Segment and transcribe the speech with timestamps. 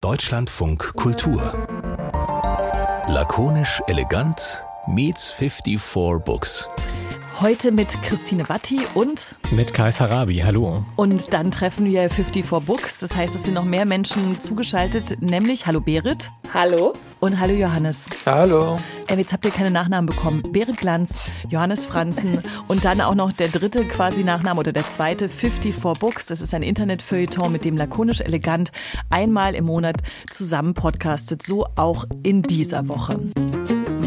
[0.00, 1.66] Deutschlandfunk Kultur.
[3.08, 6.70] Lakonisch elegant meets 54 Books.
[7.40, 10.38] Heute mit Christine Watti und mit Kais Harabi.
[10.38, 10.84] Hallo.
[10.96, 12.98] Und dann treffen wir 54 Books.
[12.98, 16.30] Das heißt, es sind noch mehr Menschen zugeschaltet, nämlich Hallo Berit.
[16.52, 16.94] Hallo.
[17.20, 18.06] Und hallo Johannes.
[18.26, 18.80] Hallo.
[19.06, 20.42] Äh, jetzt habt ihr keine Nachnamen bekommen.
[20.50, 25.28] Berit Glanz, Johannes Franzen und dann auch noch der dritte quasi Nachname oder der zweite
[25.28, 26.26] 54 Books.
[26.26, 28.72] Das ist ein Internetfeuilleton, mit dem lakonisch elegant
[29.10, 31.44] einmal im Monat zusammen podcastet.
[31.44, 33.20] So auch in dieser Woche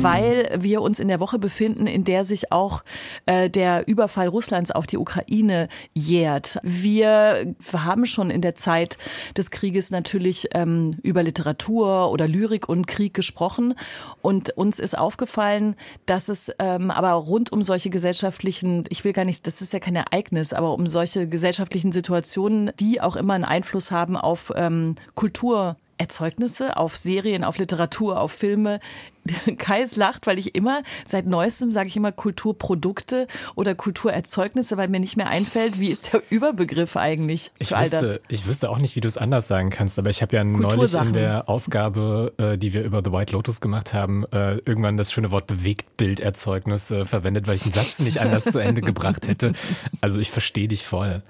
[0.03, 2.83] weil wir uns in der Woche befinden, in der sich auch
[3.25, 6.59] äh, der Überfall Russlands auf die Ukraine jährt.
[6.63, 8.97] Wir haben schon in der Zeit
[9.37, 13.75] des Krieges natürlich ähm, über Literatur oder Lyrik und Krieg gesprochen
[14.21, 19.25] und uns ist aufgefallen, dass es ähm, aber rund um solche gesellschaftlichen, ich will gar
[19.25, 23.45] nicht, das ist ja kein Ereignis, aber um solche gesellschaftlichen Situationen, die auch immer einen
[23.45, 28.79] Einfluss haben auf ähm, Kultur Erzeugnisse auf Serien, auf Literatur, auf Filme.
[29.57, 34.99] Kais lacht, weil ich immer, seit neuestem sage ich immer Kulturprodukte oder Kulturerzeugnisse, weil mir
[34.99, 38.19] nicht mehr einfällt, wie ist der Überbegriff eigentlich ich all wüsste, das?
[38.29, 40.93] Ich wüsste auch nicht, wie du es anders sagen kannst, aber ich habe ja neulich
[40.93, 45.11] in der Ausgabe, äh, die wir über The White Lotus gemacht haben, äh, irgendwann das
[45.11, 49.53] schöne Wort Bewegtbilderzeugnis äh, verwendet, weil ich den Satz nicht anders zu Ende gebracht hätte.
[50.01, 51.21] Also ich verstehe dich voll.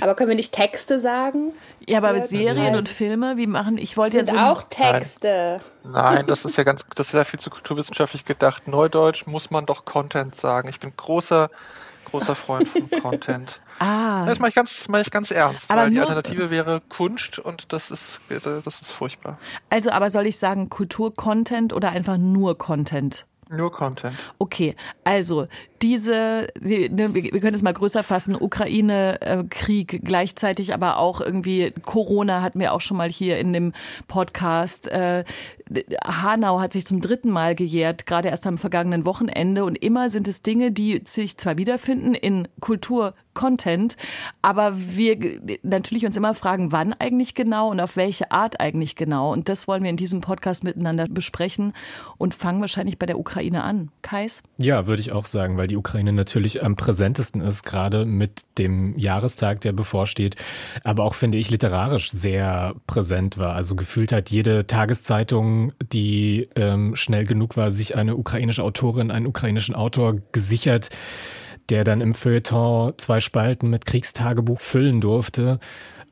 [0.00, 1.52] Aber können wir nicht Texte sagen?
[1.86, 4.36] Ja, aber mit Serien und Filme, wie machen, ich wollte ja so.
[4.36, 5.60] auch Texte.
[5.84, 6.14] Nein.
[6.14, 8.68] Nein, das ist ja ganz, das ist ja viel zu kulturwissenschaftlich gedacht.
[8.68, 10.68] Neudeutsch muss man doch Content sagen.
[10.68, 11.50] Ich bin großer,
[12.06, 13.60] großer Freund von Content.
[13.78, 14.24] ah.
[14.26, 17.72] Das mache ich ganz, mache ich ganz ernst, aber weil die Alternative wäre Kunst und
[17.72, 19.38] das ist, das ist furchtbar.
[19.70, 23.26] Also, aber soll ich sagen Kultur-Content oder einfach nur Content?
[23.50, 24.16] Nur Content.
[24.38, 25.46] Okay, also
[25.82, 32.58] diese, ne, wir können es mal größer fassen, Ukraine-Krieg, gleichzeitig aber auch irgendwie Corona hatten
[32.58, 33.72] wir auch schon mal hier in dem
[34.08, 34.88] Podcast.
[34.88, 35.24] Äh,
[36.04, 39.64] Hanau hat sich zum dritten Mal gejährt, gerade erst am vergangenen Wochenende.
[39.64, 43.96] Und immer sind es Dinge, die sich zwar wiederfinden in Kultur, Content,
[44.42, 49.32] aber wir natürlich uns immer fragen, wann eigentlich genau und auf welche Art eigentlich genau.
[49.32, 51.72] Und das wollen wir in diesem Podcast miteinander besprechen
[52.16, 53.90] und fangen wahrscheinlich bei der Ukraine an.
[54.02, 54.42] Kais?
[54.58, 58.96] Ja, würde ich auch sagen, weil die Ukraine natürlich am präsentesten ist, gerade mit dem
[58.98, 60.36] Jahrestag, der bevorsteht,
[60.84, 63.54] aber auch, finde ich, literarisch sehr präsent war.
[63.54, 69.26] Also gefühlt hat jede Tageszeitung, die ähm, schnell genug war, sich eine ukrainische Autorin, einen
[69.26, 70.90] ukrainischen Autor gesichert
[71.70, 75.58] der dann im Feuilleton zwei Spalten mit Kriegstagebuch füllen durfte.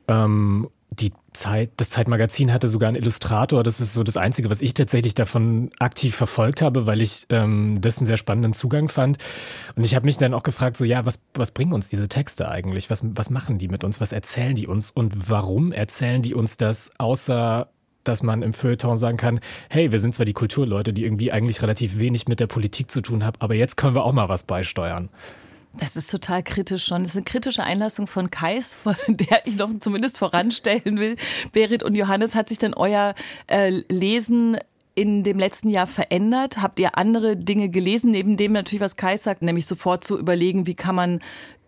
[0.07, 0.69] Ähm,
[0.99, 3.63] die Zeit, das Zeitmagazin hatte sogar einen Illustrator.
[3.63, 7.79] Das ist so das Einzige, was ich tatsächlich davon aktiv verfolgt habe, weil ich ähm,
[7.81, 9.17] das einen sehr spannenden Zugang fand.
[9.75, 12.49] Und ich habe mich dann auch gefragt, so ja, was, was bringen uns diese Texte
[12.49, 12.89] eigentlich?
[12.89, 13.99] Was, was machen die mit uns?
[13.99, 14.91] Was erzählen die uns?
[14.91, 17.69] Und warum erzählen die uns das, außer
[18.03, 21.61] dass man im Feuilleton sagen kann, hey, wir sind zwar die Kulturleute, die irgendwie eigentlich
[21.61, 24.43] relativ wenig mit der Politik zu tun haben, aber jetzt können wir auch mal was
[24.43, 25.09] beisteuern.
[25.75, 27.03] Das ist total kritisch schon.
[27.03, 31.15] Das ist eine kritische Einlassung von Kais, von der ich noch zumindest voranstellen will.
[31.51, 33.15] Berit und Johannes, hat sich denn euer
[33.47, 34.57] äh, Lesen
[34.95, 36.61] in dem letzten Jahr verändert?
[36.61, 40.67] Habt ihr andere Dinge gelesen, neben dem natürlich, was Kai sagt, nämlich sofort zu überlegen,
[40.67, 41.19] wie kann man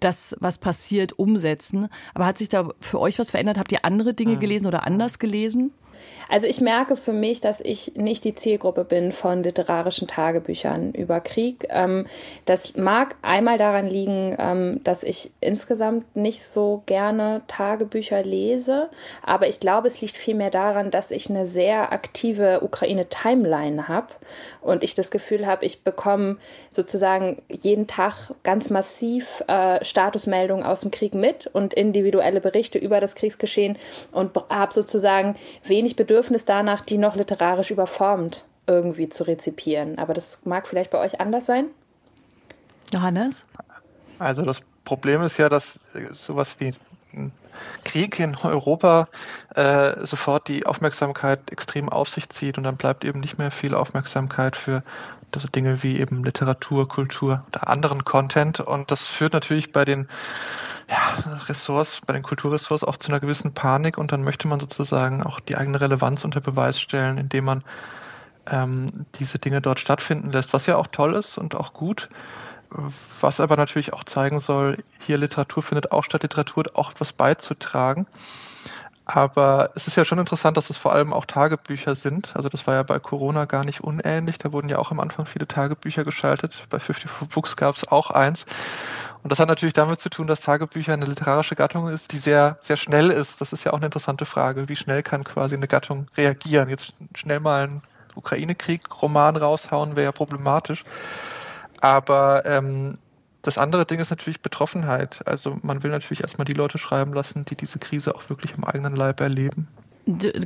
[0.06, 1.90] das, was passiert, umsetzen?
[2.14, 3.58] Aber hat sich da für euch was verändert?
[3.58, 5.72] Habt ihr andere Dinge gelesen oder anders gelesen?
[6.28, 11.20] Also ich merke für mich, dass ich nicht die Zielgruppe bin von literarischen Tagebüchern über
[11.20, 11.68] Krieg.
[11.70, 12.06] Ähm,
[12.46, 18.90] das mag einmal daran liegen, ähm, dass ich insgesamt nicht so gerne Tagebücher lese,
[19.24, 24.08] aber ich glaube, es liegt vielmehr daran, dass ich eine sehr aktive Ukraine-Timeline habe
[24.62, 26.38] und ich das Gefühl habe, ich bekomme
[26.70, 33.00] sozusagen jeden Tag ganz massiv äh, Statusmeldungen aus dem Krieg mit und individuelle Berichte über
[33.00, 33.78] das Kriegsgeschehen
[34.11, 39.97] und habe sozusagen wenig Bedürfnis danach, die noch literarisch überformt irgendwie zu rezipieren.
[39.97, 41.67] Aber das mag vielleicht bei euch anders sein.
[42.91, 43.45] Johannes?
[44.19, 45.79] Also das Problem ist ja, dass
[46.13, 46.73] sowas wie
[47.13, 47.31] ein
[47.85, 49.07] Krieg in Europa
[49.56, 53.74] äh, sofort die Aufmerksamkeit extrem auf sich zieht und dann bleibt eben nicht mehr viel
[53.74, 54.83] Aufmerksamkeit für
[55.40, 58.60] Dinge wie eben Literatur, Kultur oder anderen Content.
[58.60, 60.08] Und das führt natürlich bei den
[60.90, 65.24] ja, Ressorts, bei den Kulturressorts auch zu einer gewissen Panik und dann möchte man sozusagen
[65.24, 67.64] auch die eigene Relevanz unter Beweis stellen, indem man
[68.52, 72.10] ähm, diese Dinge dort stattfinden lässt, was ja auch toll ist und auch gut,
[73.20, 77.14] was aber natürlich auch zeigen soll, hier Literatur findet auch statt, Literatur hat auch etwas
[77.14, 78.06] beizutragen.
[79.06, 82.36] Aber es ist ja schon interessant, dass es vor allem auch Tagebücher sind.
[82.36, 84.40] Also das war ja bei Corona gar nicht unähnlich.
[84.40, 86.66] Da wurden ja auch am Anfang viele Tagebücher geschaltet.
[86.72, 88.46] Bei 54 Books gab es auch eins.
[89.22, 92.57] Und das hat natürlich damit zu tun, dass Tagebücher eine literarische Gattung ist, die sehr,
[92.62, 93.42] sehr schnell ist.
[93.42, 94.69] Das ist ja auch eine interessante Frage.
[94.69, 96.69] Wie schnell kann quasi eine Gattung reagieren?
[96.69, 97.81] Jetzt schnell mal einen
[98.16, 100.84] Ukraine-Krieg-Roman raushauen, wäre ja problematisch.
[101.80, 102.98] Aber ähm,
[103.45, 105.21] das andere Ding ist natürlich Betroffenheit.
[105.27, 108.63] Also man will natürlich erstmal die Leute schreiben lassen, die diese Krise auch wirklich im
[108.63, 109.68] eigenen Leib erleben.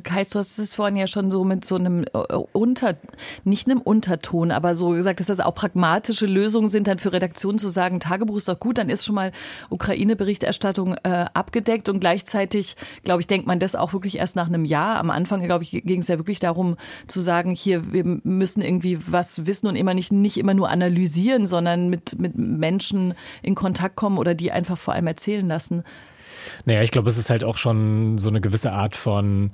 [0.04, 2.96] Kais, du hast es vorhin ja schon so mit so einem äh, Unter,
[3.44, 7.60] nicht einem Unterton, aber so gesagt, dass das auch pragmatische Lösungen sind, dann für Redaktionen
[7.60, 9.34] zu sagen, Tagebuch ist doch gut, dann ist schon mal
[9.70, 14.64] Ukraine-Berichterstattung äh, abgedeckt und gleichzeitig, glaube ich, denkt man das auch wirklich erst nach einem
[14.64, 14.98] Jahr.
[14.98, 16.78] Am Anfang, glaube ich, ging es ja wirklich darum
[17.08, 21.46] zu sagen, hier, wir müssen irgendwie was wissen und immer nicht, nicht immer nur analysieren,
[21.46, 25.84] sondern mit, mit Menschen in Kontakt kommen oder die einfach vor allem erzählen lassen.
[26.66, 29.52] Naja, ich glaube, es ist halt auch schon so eine gewisse Art von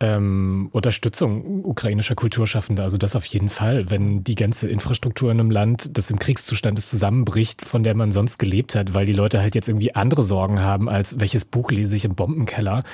[0.00, 2.84] ähm, Unterstützung ukrainischer Kulturschaffender.
[2.84, 6.78] Also das auf jeden Fall, wenn die ganze Infrastruktur in einem Land, das im Kriegszustand
[6.78, 10.22] ist, zusammenbricht, von der man sonst gelebt hat, weil die Leute halt jetzt irgendwie andere
[10.22, 12.84] Sorgen haben, als welches Buch lese ich im Bombenkeller,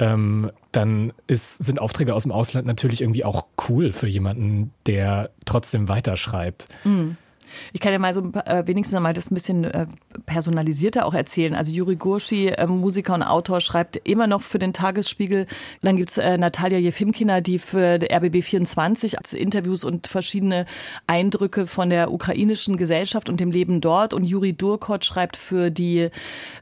[0.00, 5.30] ähm, dann ist, sind Aufträge aus dem Ausland natürlich irgendwie auch cool für jemanden, der
[5.44, 6.66] trotzdem weiterschreibt.
[6.84, 7.16] Mhm.
[7.72, 9.86] Ich kann ja mal so äh, wenigstens mal das ein bisschen äh,
[10.26, 11.54] personalisierter auch erzählen.
[11.54, 15.46] Also Juri Gurschi, äh, Musiker und Autor, schreibt immer noch für den Tagesspiegel.
[15.82, 20.66] Dann gibt's äh, Natalia Jefimkina, die für RBB 24 Interviews und verschiedene
[21.06, 24.14] Eindrücke von der ukrainischen Gesellschaft und dem Leben dort.
[24.14, 26.10] Und Juri Durkot schreibt für die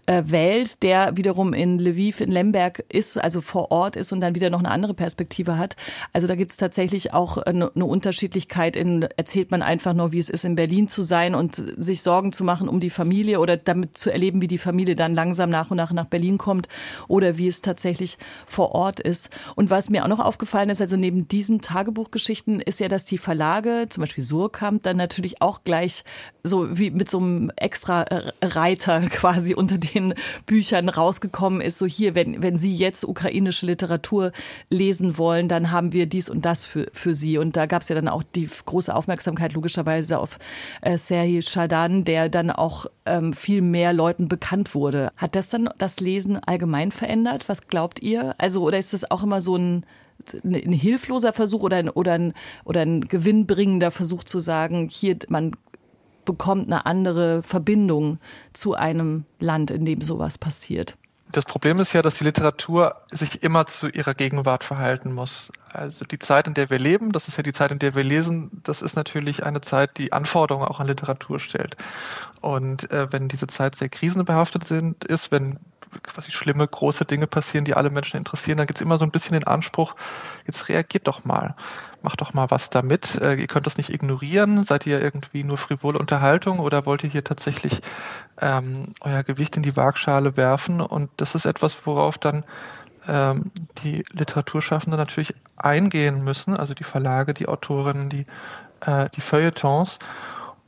[0.06, 4.34] äh, Welt, der wiederum in Lviv, in Lemberg ist, also vor Ort ist und dann
[4.34, 5.76] wieder noch eine andere Perspektive hat.
[6.12, 10.30] Also da gibt's tatsächlich auch eine, eine Unterschiedlichkeit in, erzählt man einfach nur, wie es
[10.30, 13.56] ist in Berlin Berlin zu sein und sich Sorgen zu machen um die Familie oder
[13.56, 16.68] damit zu erleben, wie die Familie dann langsam nach und nach nach Berlin kommt
[17.08, 18.16] oder wie es tatsächlich
[18.46, 19.30] vor Ort ist.
[19.56, 23.18] Und was mir auch noch aufgefallen ist, also neben diesen Tagebuchgeschichten ist ja, dass die
[23.18, 26.04] Verlage, zum Beispiel Surkamp, dann natürlich auch gleich
[26.44, 28.04] so wie mit so einem extra
[28.40, 30.14] Reiter quasi unter den
[30.46, 34.30] Büchern rausgekommen ist, so hier, wenn, wenn Sie jetzt ukrainische Literatur
[34.70, 37.36] lesen wollen, dann haben wir dies und das für, für Sie.
[37.38, 40.38] Und da gab es ja dann auch die große Aufmerksamkeit logischerweise auf
[40.80, 45.10] äh, Serhi Shadan, der dann auch ähm, viel mehr Leuten bekannt wurde.
[45.16, 47.48] Hat das dann das Lesen allgemein verändert?
[47.48, 48.34] Was glaubt ihr?
[48.38, 49.86] Also, oder ist das auch immer so ein,
[50.44, 52.34] ein hilfloser Versuch oder ein, oder, ein,
[52.64, 55.52] oder ein gewinnbringender Versuch zu sagen, hier, man
[56.24, 58.18] bekommt eine andere Verbindung
[58.52, 60.96] zu einem Land, in dem sowas passiert?
[61.30, 65.50] Das Problem ist ja, dass die Literatur sich immer zu ihrer Gegenwart verhalten muss.
[65.70, 68.02] Also die Zeit, in der wir leben, das ist ja die Zeit, in der wir
[68.02, 71.76] lesen, das ist natürlich eine Zeit, die Anforderungen auch an Literatur stellt.
[72.40, 75.58] Und äh, wenn diese Zeit sehr krisenbehaftet sind, ist, wenn
[76.02, 79.10] quasi schlimme, große Dinge passieren, die alle Menschen interessieren, dann gibt es immer so ein
[79.10, 79.94] bisschen den Anspruch,
[80.46, 81.54] jetzt reagiert doch mal,
[82.08, 83.20] macht doch mal was damit.
[83.20, 84.64] Äh, ihr könnt das nicht ignorieren.
[84.64, 87.82] Seid ihr irgendwie nur frivole Unterhaltung oder wollt ihr hier tatsächlich
[88.40, 90.80] ähm, euer Gewicht in die Waagschale werfen?
[90.80, 92.44] Und das ist etwas, worauf dann
[93.06, 93.50] ähm,
[93.82, 98.24] die Literaturschaffenden natürlich eingehen müssen, also die Verlage, die Autorinnen, die,
[98.80, 99.98] äh, die Feuilletons.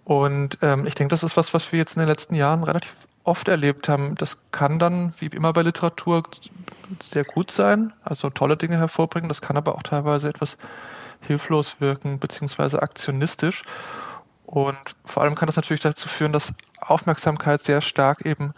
[0.05, 2.95] Und ähm, ich denke, das ist was, was wir jetzt in den letzten Jahren relativ
[3.25, 4.15] oft erlebt haben.
[4.17, 6.23] Das kann dann, wie immer bei Literatur,
[7.03, 9.31] sehr gut sein, also tolle Dinge hervorbringen.
[9.31, 10.59] Das kann aber auch teilweise etwas
[11.21, 13.63] hilflos wirken, beziehungsweise aktionistisch.
[14.47, 18.53] Und vor allem kann das natürlich dazu führen, dass Aufmerksamkeit sehr stark eben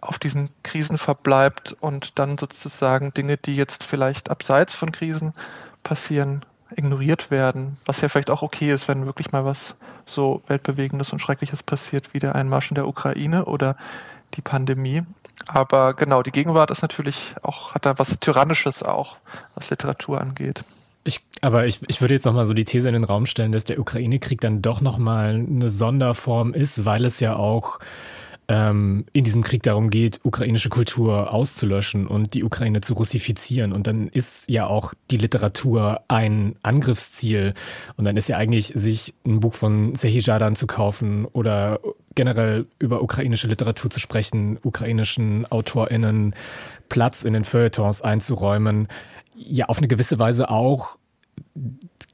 [0.00, 5.34] auf diesen Krisen verbleibt und dann sozusagen Dinge, die jetzt vielleicht abseits von Krisen
[5.82, 6.44] passieren,
[6.74, 7.78] ignoriert werden.
[7.86, 9.74] Was ja vielleicht auch okay ist, wenn wirklich mal was
[10.06, 13.76] so Weltbewegendes und Schreckliches passiert, wie der Einmarsch in der Ukraine oder
[14.34, 15.02] die Pandemie.
[15.46, 19.16] Aber genau, die Gegenwart ist natürlich auch, hat da was Tyrannisches auch,
[19.54, 20.64] was Literatur angeht.
[21.04, 23.64] Ich, aber ich, ich würde jetzt nochmal so die These in den Raum stellen, dass
[23.64, 27.78] der Ukraine-Krieg dann doch nochmal eine Sonderform ist, weil es ja auch
[28.48, 33.72] ähm, in diesem Krieg darum geht, ukrainische Kultur auszulöschen und die Ukraine zu russifizieren.
[33.72, 37.52] Und dann ist ja auch die Literatur ein Angriffsziel.
[37.96, 41.80] Und dann ist ja eigentlich, sich ein Buch von Sehi Jadan zu kaufen oder
[42.14, 46.34] generell über ukrainische Literatur zu sprechen, ukrainischen AutorInnen
[46.88, 48.88] Platz in den Feuilletons einzuräumen,
[49.38, 50.98] ja auf eine gewisse Weise auch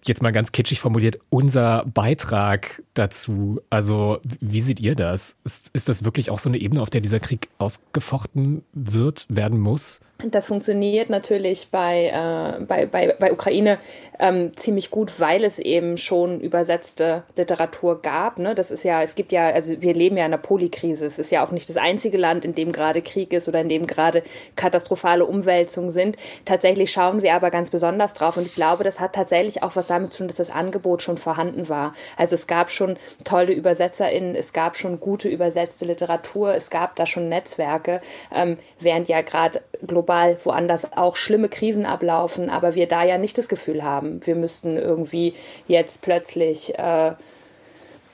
[0.04, 3.61] jetzt mal ganz kitschig formuliert, unser Beitrag dazu.
[3.71, 5.37] Also, wie seht ihr das?
[5.45, 9.59] Ist, ist das wirklich auch so eine Ebene, auf der dieser Krieg ausgefochten wird, werden
[9.61, 10.00] muss?
[10.18, 13.78] Das funktioniert natürlich bei, äh, bei, bei, bei Ukraine
[14.21, 18.38] ähm, ziemlich gut, weil es eben schon übersetzte Literatur gab.
[18.38, 18.54] Ne?
[18.54, 21.04] Das ist ja, es gibt ja, also wir leben ja in einer Polykrise.
[21.04, 23.68] Es ist ja auch nicht das einzige Land, in dem gerade Krieg ist oder in
[23.68, 24.23] dem gerade
[24.54, 26.16] katastrophale Umwälzungen sind.
[26.44, 29.88] Tatsächlich schauen wir aber ganz besonders drauf und ich glaube, das hat tatsächlich auch was
[29.88, 31.92] damit zu tun, dass das Angebot schon vorhanden war.
[32.16, 37.04] Also es gab schon tolle ÜbersetzerInnen, es gab schon gute übersetzte Literatur, es gab da
[37.04, 38.00] schon Netzwerke,
[38.33, 43.19] ähm, während ja gerade global global woanders auch schlimme Krisen ablaufen, aber wir da ja
[43.19, 45.35] nicht das Gefühl haben, wir müssten irgendwie
[45.67, 47.13] jetzt plötzlich äh,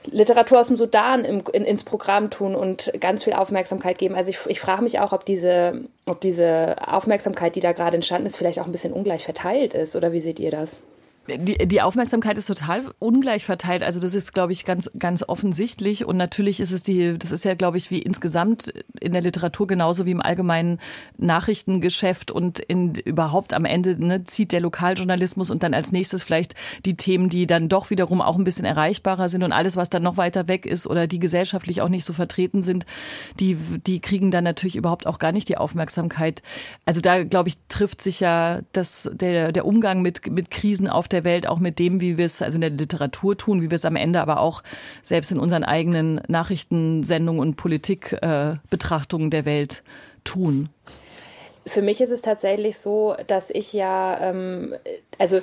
[0.07, 4.15] Literatur aus dem Sudan im, in, ins Programm tun und ganz viel Aufmerksamkeit geben.
[4.15, 8.27] Also ich, ich frage mich auch, ob diese, ob diese Aufmerksamkeit, die da gerade entstanden
[8.27, 9.97] ist, vielleicht auch ein bisschen ungleich verteilt ist.
[9.97, 10.81] Oder wie seht ihr das?
[11.29, 13.83] Die, die Aufmerksamkeit ist total ungleich verteilt.
[13.83, 16.05] Also das ist, glaube ich, ganz, ganz offensichtlich.
[16.05, 19.67] Und natürlich ist es die, das ist ja, glaube ich, wie insgesamt in der Literatur
[19.67, 20.81] genauso wie im allgemeinen
[21.19, 26.55] Nachrichtengeschäft und in überhaupt am Ende ne, zieht der Lokaljournalismus und dann als nächstes vielleicht
[26.85, 30.03] die Themen, die dann doch wiederum auch ein bisschen erreichbarer sind und alles, was dann
[30.03, 32.87] noch weiter weg ist oder die gesellschaftlich auch nicht so vertreten sind,
[33.39, 36.43] die, die kriegen dann natürlich überhaupt auch gar nicht die Aufmerksamkeit.
[36.85, 41.09] Also da, glaube ich, trifft sich ja das, der, der Umgang mit, mit Krisen auf
[41.13, 43.77] der Welt, auch mit dem, wie wir es also in der Literatur tun, wie wir
[43.77, 44.63] es am Ende aber auch
[45.03, 49.83] selbst in unseren eigenen Nachrichtensendungen und Politikbetrachtungen äh, der Welt
[50.25, 50.69] tun.
[51.67, 54.75] Für mich ist es tatsächlich so, dass ich ja, ähm,
[55.19, 55.41] also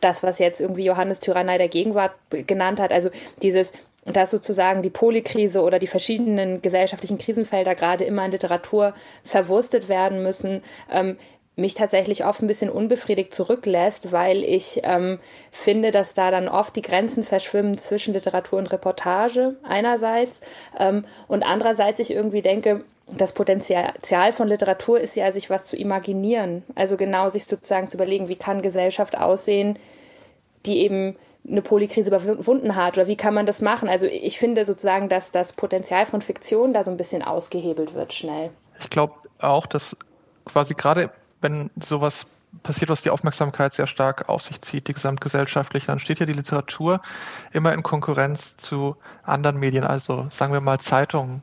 [0.00, 3.10] das, was jetzt irgendwie Johannes Tyrannei der Gegenwart genannt hat, also
[3.42, 3.72] dieses,
[4.04, 10.22] dass sozusagen die Polykrise oder die verschiedenen gesellschaftlichen Krisenfelder gerade immer in Literatur verwurstet werden
[10.22, 11.16] müssen, ähm,
[11.60, 15.18] mich tatsächlich oft ein bisschen unbefriedigt zurücklässt, weil ich ähm,
[15.50, 20.40] finde, dass da dann oft die Grenzen verschwimmen zwischen Literatur und Reportage einerseits
[20.78, 22.84] ähm, und andererseits ich irgendwie denke,
[23.16, 26.62] das Potenzial von Literatur ist ja, sich was zu imaginieren.
[26.76, 29.78] Also genau sich sozusagen zu überlegen, wie kann Gesellschaft aussehen,
[30.64, 31.16] die eben
[31.48, 33.88] eine Polykrise überwunden hat oder wie kann man das machen?
[33.88, 38.12] Also ich finde sozusagen, dass das Potenzial von Fiktion da so ein bisschen ausgehebelt wird
[38.12, 38.50] schnell.
[38.78, 39.96] Ich glaube auch, dass
[40.44, 42.26] quasi gerade wenn sowas
[42.62, 46.32] passiert, was die Aufmerksamkeit sehr stark auf sich zieht, die gesamtgesellschaftlich, dann steht ja die
[46.32, 47.00] Literatur
[47.52, 51.42] immer in Konkurrenz zu anderen Medien, also sagen wir mal Zeitungen,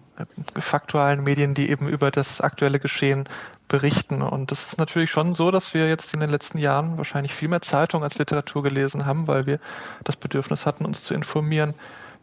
[0.59, 3.29] faktualen Medien, die eben über das aktuelle Geschehen
[3.67, 4.21] berichten.
[4.21, 7.49] Und das ist natürlich schon so, dass wir jetzt in den letzten Jahren wahrscheinlich viel
[7.49, 9.59] mehr Zeitung als Literatur gelesen haben, weil wir
[10.03, 11.73] das Bedürfnis hatten, uns zu informieren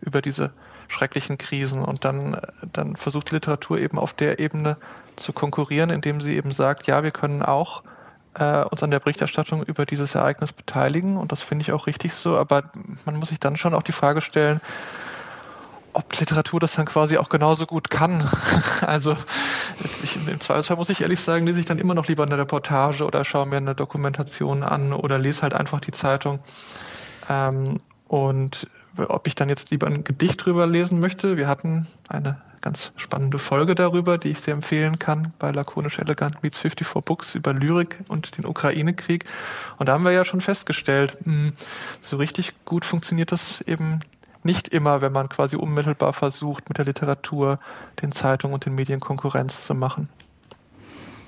[0.00, 0.50] über diese
[0.88, 1.84] schrecklichen Krisen.
[1.84, 2.40] Und dann,
[2.72, 4.76] dann versucht die Literatur eben auf der Ebene
[5.16, 7.82] zu konkurrieren, indem sie eben sagt, ja, wir können auch
[8.34, 12.14] äh, uns an der Berichterstattung über dieses Ereignis beteiligen und das finde ich auch richtig
[12.14, 12.64] so, aber
[13.04, 14.60] man muss sich dann schon auch die Frage stellen,
[15.92, 18.28] ob Literatur das dann quasi auch genauso gut kann.
[18.80, 19.16] also
[20.02, 23.04] ich, im Zweifelsfall muss ich ehrlich sagen, lese ich dann immer noch lieber eine Reportage
[23.04, 26.40] oder schaue mir eine Dokumentation an oder lese halt einfach die Zeitung.
[27.30, 27.78] Ähm,
[28.08, 32.92] und ob ich dann jetzt lieber ein Gedicht drüber lesen möchte, wir hatten eine ganz
[32.96, 37.52] spannende Folge darüber, die ich sehr empfehlen kann bei Lakonisch Elegant Meets 54 Books über
[37.52, 39.26] Lyrik und den Ukraine-Krieg.
[39.76, 41.52] Und da haben wir ja schon festgestellt, hm,
[42.00, 44.00] so richtig gut funktioniert das eben
[44.42, 47.58] nicht immer, wenn man quasi unmittelbar versucht, mit der Literatur,
[48.00, 50.08] den Zeitungen und den Medien Konkurrenz zu machen.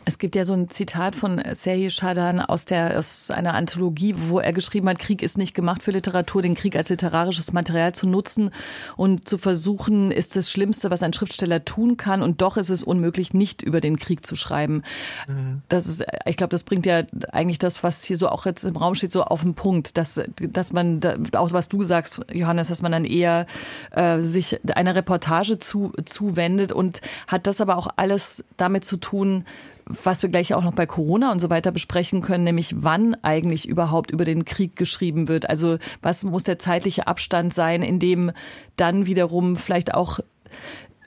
[0.08, 4.38] Es gibt ja so ein Zitat von Serhi Shadan aus, der, aus einer Anthologie, wo
[4.38, 8.06] er geschrieben hat, Krieg ist nicht gemacht für Literatur, den Krieg als literarisches Material zu
[8.06, 8.50] nutzen
[8.96, 12.84] und zu versuchen, ist das Schlimmste, was ein Schriftsteller tun kann und doch ist es
[12.84, 14.84] unmöglich, nicht über den Krieg zu schreiben.
[15.26, 15.62] Mhm.
[15.68, 18.76] Das ist, ich glaube, das bringt ja eigentlich das, was hier so auch jetzt im
[18.76, 21.00] Raum steht, so auf den Punkt, dass, dass man,
[21.32, 23.46] auch was du sagst, Johannes, dass man dann eher
[23.90, 29.44] äh, sich einer Reportage zu, zuwendet und hat das aber auch alles damit zu tun,
[29.86, 33.68] was wir gleich auch noch bei Corona und so weiter besprechen können, nämlich wann eigentlich
[33.68, 35.48] überhaupt über den Krieg geschrieben wird.
[35.48, 38.32] Also was muss der zeitliche Abstand sein, in dem
[38.76, 40.18] dann wiederum vielleicht auch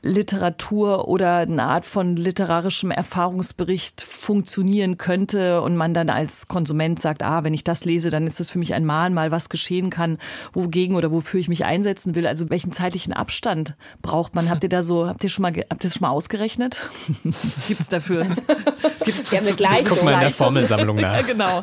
[0.01, 7.22] Literatur oder eine Art von literarischem Erfahrungsbericht funktionieren könnte und man dann als Konsument sagt,
[7.22, 10.18] ah, wenn ich das lese, dann ist das für mich ein Mahnmal, was geschehen kann,
[10.53, 12.27] wogegen oder wofür ich mich einsetzen will.
[12.27, 14.50] Also welchen zeitlichen Abstand braucht man?
[14.50, 16.79] Habt ihr da so, habt ihr schon mal, habt ihr das schon mal ausgerechnet?
[17.68, 18.24] Gibt es dafür?
[19.03, 19.86] Gibt es gerne gleich?
[19.88, 21.18] Guck mal in der Formelsammlung nach.
[21.18, 21.62] ja, genau.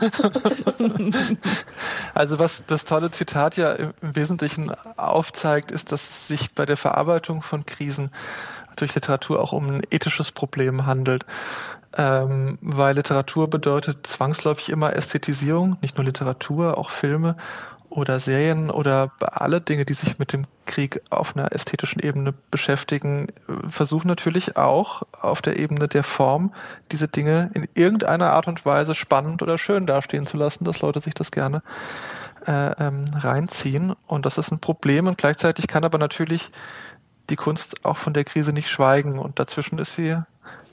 [2.14, 7.43] Also was das tolle Zitat ja im Wesentlichen aufzeigt, ist, dass sich bei der Verarbeitung
[7.43, 8.11] von Krisen
[8.76, 11.26] durch Literatur auch um ein ethisches Problem handelt.
[11.99, 17.37] Ähm, weil Literatur bedeutet zwangsläufig immer Ästhetisierung, nicht nur Literatur, auch Filme
[17.88, 23.28] oder Serien oder alle Dinge, die sich mit dem Krieg auf einer ästhetischen Ebene beschäftigen,
[23.68, 26.52] versuchen natürlich auch auf der Ebene der Form
[26.92, 31.00] diese Dinge in irgendeiner Art und Weise spannend oder schön dastehen zu lassen, dass Leute
[31.00, 31.62] sich das gerne
[32.47, 33.95] äh, ähm, reinziehen.
[34.06, 36.50] Und das ist ein Problem und gleichzeitig kann aber natürlich
[37.30, 40.16] die Kunst auch von der Krise nicht schweigen und dazwischen ist sie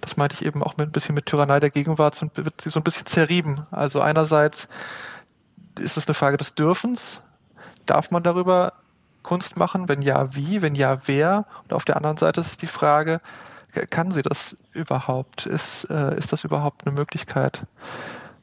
[0.03, 2.69] das meinte ich eben auch mit ein bisschen mit Tyrannei der Gegenwart, so, wird sie
[2.69, 3.65] so ein bisschen zerrieben.
[3.71, 4.67] Also einerseits
[5.79, 7.21] ist es eine Frage des Dürfens.
[7.85, 8.73] Darf man darüber
[9.23, 9.87] Kunst machen?
[9.87, 10.61] Wenn ja, wie?
[10.61, 11.45] Wenn ja, wer?
[11.63, 13.21] Und auf der anderen Seite ist die Frage,
[13.89, 15.45] kann sie das überhaupt?
[15.45, 17.63] Ist, äh, ist das überhaupt eine Möglichkeit?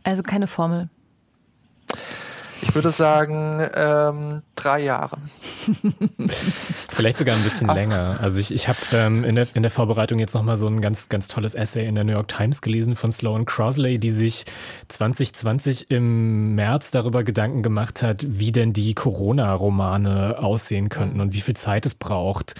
[0.02, 0.88] Also keine Formel.
[2.62, 5.18] Ich würde sagen, ähm, drei Jahre.
[6.88, 7.74] Vielleicht sogar ein bisschen Ach.
[7.74, 8.18] länger.
[8.20, 11.08] Also ich, ich habe ähm, in, der, in der Vorbereitung jetzt nochmal so ein ganz,
[11.08, 14.44] ganz tolles Essay in der New York Times gelesen von Sloan Crosley, die sich
[14.88, 21.22] 2020 im März darüber Gedanken gemacht hat, wie denn die Corona-Romane aussehen könnten mhm.
[21.22, 22.54] und wie viel Zeit es braucht,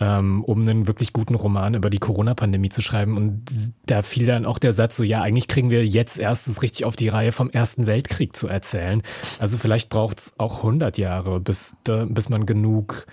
[0.00, 3.16] ähm, um einen wirklich guten Roman über die Corona-Pandemie zu schreiben.
[3.16, 3.44] Und
[3.86, 6.84] da fiel dann auch der Satz so, ja, eigentlich kriegen wir jetzt erst es richtig
[6.84, 9.02] auf die Reihe vom Ersten Weltkrieg zu erzählen.
[9.38, 13.06] Also vielleicht braucht es auch 100 Jahre, bis, bis man genug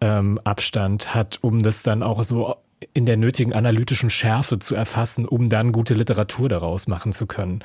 [0.00, 2.56] ähm, Abstand hat, um das dann auch so
[2.94, 7.62] in der nötigen analytischen Schärfe zu erfassen, um dann gute Literatur daraus machen zu können.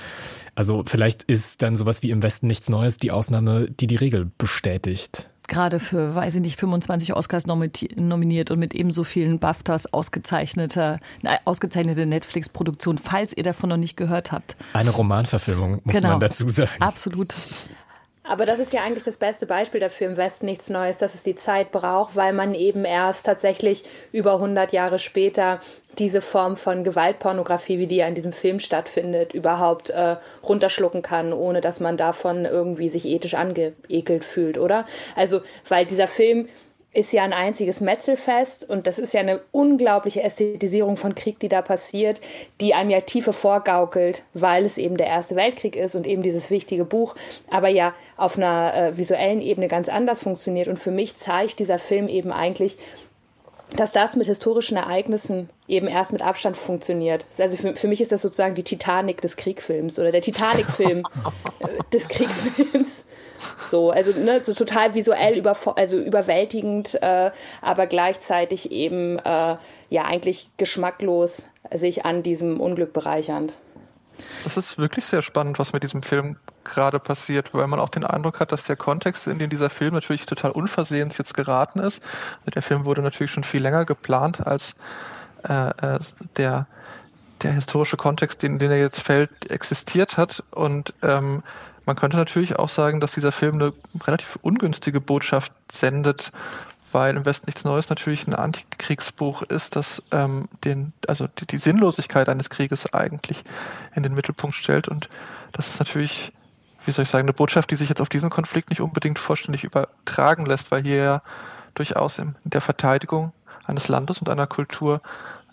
[0.55, 4.29] Also vielleicht ist dann sowas wie im Westen nichts Neues die Ausnahme, die die Regel
[4.37, 5.29] bestätigt.
[5.47, 10.99] Gerade für, weiß ich nicht, 25 Oscars nominiert und mit ebenso vielen BAFTAs ausgezeichnete,
[11.45, 14.55] ausgezeichnete Netflix-Produktion, falls ihr davon noch nicht gehört habt.
[14.73, 16.11] Eine Romanverfilmung, muss genau.
[16.11, 16.71] man dazu sagen.
[16.79, 17.33] Absolut.
[18.27, 21.23] Aber das ist ja eigentlich das beste Beispiel dafür im Westen nichts Neues, dass es
[21.23, 25.59] die Zeit braucht, weil man eben erst tatsächlich über 100 Jahre später
[25.99, 31.33] diese Form von Gewaltpornografie, wie die ja in diesem Film stattfindet, überhaupt äh, runterschlucken kann,
[31.33, 34.85] ohne dass man davon irgendwie sich ethisch angeekelt fühlt, oder?
[35.15, 36.49] Also, weil dieser Film
[36.95, 41.49] ist ja ein einziges Metzelfest und das ist ja eine unglaubliche Ästhetisierung von Krieg, die
[41.49, 42.21] da passiert,
[42.61, 46.49] die einem ja Tiefe vorgaukelt, weil es eben der Erste Weltkrieg ist und eben dieses
[46.49, 47.15] wichtige Buch,
[47.51, 50.69] aber ja auf einer äh, visuellen Ebene ganz anders funktioniert.
[50.69, 52.77] Und für mich zeigt dieser Film eben eigentlich,
[53.75, 57.25] dass das mit historischen Ereignissen eben erst mit Abstand funktioniert.
[57.37, 60.99] Also für, für mich ist das sozusagen die Titanic des Kriegfilms oder der Titanic-Film
[61.59, 63.05] äh, des Kriegsfilms.
[63.59, 69.57] So, also ne, so total visuell über, also überwältigend, äh, aber gleichzeitig eben äh,
[69.89, 73.53] ja eigentlich geschmacklos sich an diesem Unglück bereichernd.
[74.43, 78.03] Das ist wirklich sehr spannend, was mit diesem Film gerade passiert, weil man auch den
[78.03, 82.01] Eindruck hat, dass der Kontext, in den dieser Film natürlich total unversehens jetzt geraten ist.
[82.41, 84.75] Also der Film wurde natürlich schon viel länger geplant als
[85.47, 85.99] äh, äh,
[86.37, 86.67] der
[87.41, 90.43] der historische Kontext, in den er jetzt fällt, existiert hat.
[90.51, 91.43] Und ähm,
[91.85, 93.73] man könnte natürlich auch sagen, dass dieser Film eine
[94.05, 96.31] relativ ungünstige Botschaft sendet,
[96.91, 101.57] weil im Westen nichts Neues natürlich ein Antikriegsbuch ist, das ähm, den, also die, die,
[101.57, 103.43] Sinnlosigkeit eines Krieges eigentlich
[103.95, 104.87] in den Mittelpunkt stellt.
[104.87, 105.09] Und
[105.51, 106.31] das ist natürlich,
[106.85, 109.63] wie soll ich sagen, eine Botschaft, die sich jetzt auf diesen Konflikt nicht unbedingt vollständig
[109.63, 111.21] übertragen lässt, weil hier ja
[111.73, 113.33] durchaus in der Verteidigung
[113.65, 115.01] eines Landes und einer Kultur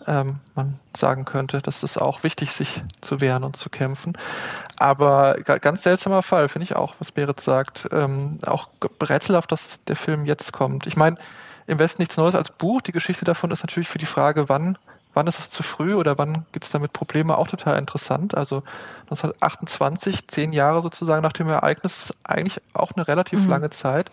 [0.07, 4.17] ähm, man sagen könnte, dass es auch wichtig, sich zu wehren und zu kämpfen.
[4.77, 7.87] Aber ganz seltsamer Fall, finde ich auch, was Berit sagt.
[7.91, 8.69] Ähm, auch
[9.01, 10.87] rätselhaft, dass der Film jetzt kommt.
[10.87, 11.17] Ich meine,
[11.67, 12.81] im Westen nichts Neues als Buch.
[12.81, 14.77] Die Geschichte davon ist natürlich für die Frage, wann,
[15.13, 18.35] wann ist es zu früh oder wann gibt es damit Probleme, auch total interessant.
[18.35, 18.63] Also
[19.03, 23.49] 1928, zehn Jahre sozusagen nach dem Ereignis, ist eigentlich auch eine relativ mhm.
[23.49, 24.11] lange Zeit.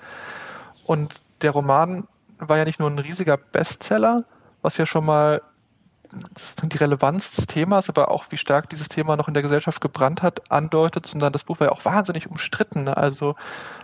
[0.85, 2.07] Und der Roman
[2.39, 4.25] war ja nicht nur ein riesiger Bestseller,
[4.63, 5.43] was ja schon mal
[6.63, 10.23] die Relevanz des Themas, aber auch wie stark dieses Thema noch in der Gesellschaft gebrannt
[10.23, 12.89] hat, andeutet, sondern das Buch war ja auch wahnsinnig umstritten.
[12.89, 13.37] Also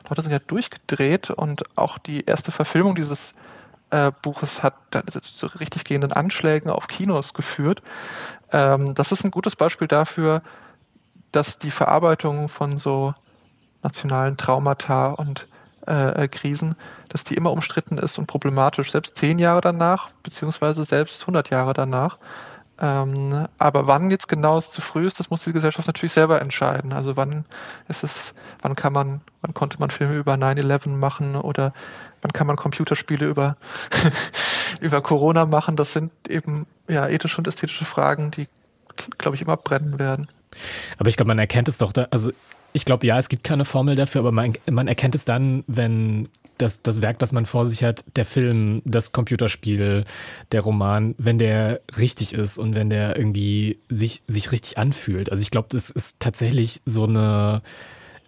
[0.08, 3.32] Leute sind ja durchgedreht und auch die erste Verfilmung dieses
[3.90, 4.74] äh, Buches hat
[5.22, 7.82] zu richtig gehenden Anschlägen auf Kinos geführt.
[8.52, 10.42] Ähm, das ist ein gutes Beispiel dafür,
[11.32, 13.14] dass die Verarbeitung von so
[13.82, 15.46] nationalen Traumata und
[15.86, 16.74] äh, äh Krisen
[17.08, 21.72] dass die immer umstritten ist und problematisch, selbst zehn Jahre danach, beziehungsweise selbst 100 Jahre
[21.72, 22.18] danach.
[22.78, 26.40] Ähm, aber wann jetzt genau es zu früh ist, das muss die Gesellschaft natürlich selber
[26.40, 26.92] entscheiden.
[26.92, 27.44] Also wann
[27.88, 31.72] ist es, wann kann man, wann konnte man Filme über 9-11 machen oder
[32.20, 33.56] wann kann man Computerspiele über,
[34.80, 35.76] über Corona machen?
[35.76, 38.46] Das sind eben ja ethische und ästhetische Fragen, die,
[39.16, 40.26] glaube ich, immer brennen werden.
[40.98, 42.30] Aber ich glaube, man erkennt es doch da, also
[42.72, 46.28] ich glaube, ja, es gibt keine Formel dafür, aber man, man erkennt es dann, wenn
[46.58, 50.04] das, das Werk, das man vor sich hat, der Film, das Computerspiel,
[50.52, 55.30] der Roman, wenn der richtig ist und wenn der irgendwie sich, sich richtig anfühlt.
[55.30, 57.62] Also ich glaube, das ist tatsächlich so eine,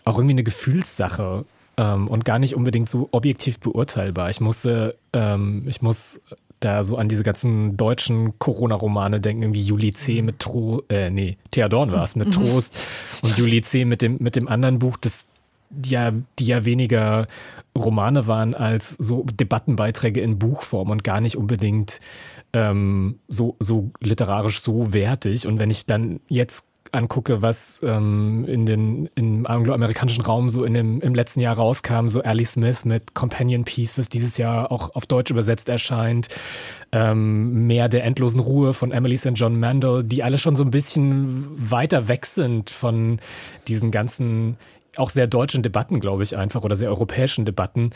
[0.05, 1.45] auch irgendwie eine Gefühlssache.
[1.79, 4.29] ähm, und gar nicht unbedingt so objektiv beurteilbar.
[4.31, 6.21] Ich musste, ähm, ich muss
[6.61, 10.23] da so an diese ganzen deutschen Corona-Romane denken, irgendwie Juli C.
[10.23, 12.33] mit Tro, äh, nee, Theodorn war es, mit mhm.
[12.33, 12.77] Trost
[13.23, 13.85] und Juli C.
[13.85, 15.29] mit dem, mit dem anderen Buch, das,
[15.71, 17.27] die ja, die ja weniger
[17.77, 22.01] Romane waren als so Debattenbeiträge in Buchform und gar nicht unbedingt
[22.53, 25.47] ähm, so, so literarisch so wertig.
[25.47, 30.75] Und wenn ich dann jetzt angucke, was ähm, in den im angloamerikanischen Raum so in
[30.75, 34.95] dem im letzten Jahr rauskam, so Ali Smith mit Companion Piece, was dieses Jahr auch
[34.95, 36.29] auf Deutsch übersetzt erscheint,
[36.93, 39.33] ähm, mehr der endlosen Ruhe von Emily St.
[39.35, 43.19] John Mandel, die alle schon so ein bisschen weiter weg sind von
[43.67, 44.57] diesen ganzen
[44.99, 47.91] auch sehr deutschen Debatten, glaube ich, einfach oder sehr europäischen Debatten,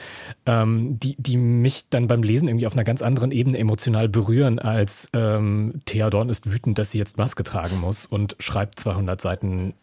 [0.46, 4.58] ähm, die, die mich dann beim Lesen irgendwie auf einer ganz anderen Ebene emotional berühren,
[4.58, 9.20] als ähm, Thea Dorn ist wütend, dass sie jetzt Maske tragen muss und schreibt 200
[9.20, 9.74] Seiten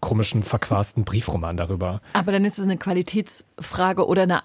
[0.00, 2.00] komischen, verquasten Briefroman darüber.
[2.12, 4.42] Aber dann ist es eine Qualitätsfrage oder eine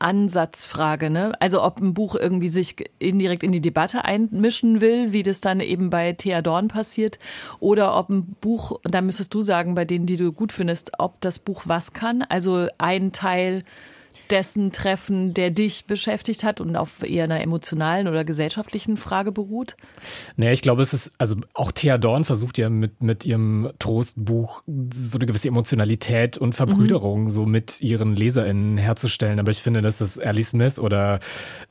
[0.00, 1.32] Ansatzfrage, ne?
[1.40, 5.60] Also ob ein Buch irgendwie sich indirekt in die Debatte einmischen will, wie das dann
[5.60, 7.18] eben bei Thea Dorn passiert,
[7.60, 11.20] oder ob ein Buch, da müsstest du sagen, bei denen, die du gut findest, ob
[11.20, 13.62] das Buch was kann, also ein Teil
[14.30, 19.76] dessen treffen, der dich beschäftigt hat und auf eher einer emotionalen oder gesellschaftlichen Frage beruht?
[20.36, 24.62] Naja, ich glaube, es ist, also auch Thea Dorn versucht ja mit, mit ihrem Trostbuch
[24.92, 27.30] so eine gewisse Emotionalität und Verbrüderung mhm.
[27.30, 29.40] so mit ihren LeserInnen herzustellen.
[29.40, 31.20] Aber ich finde, dass das Ellie Smith oder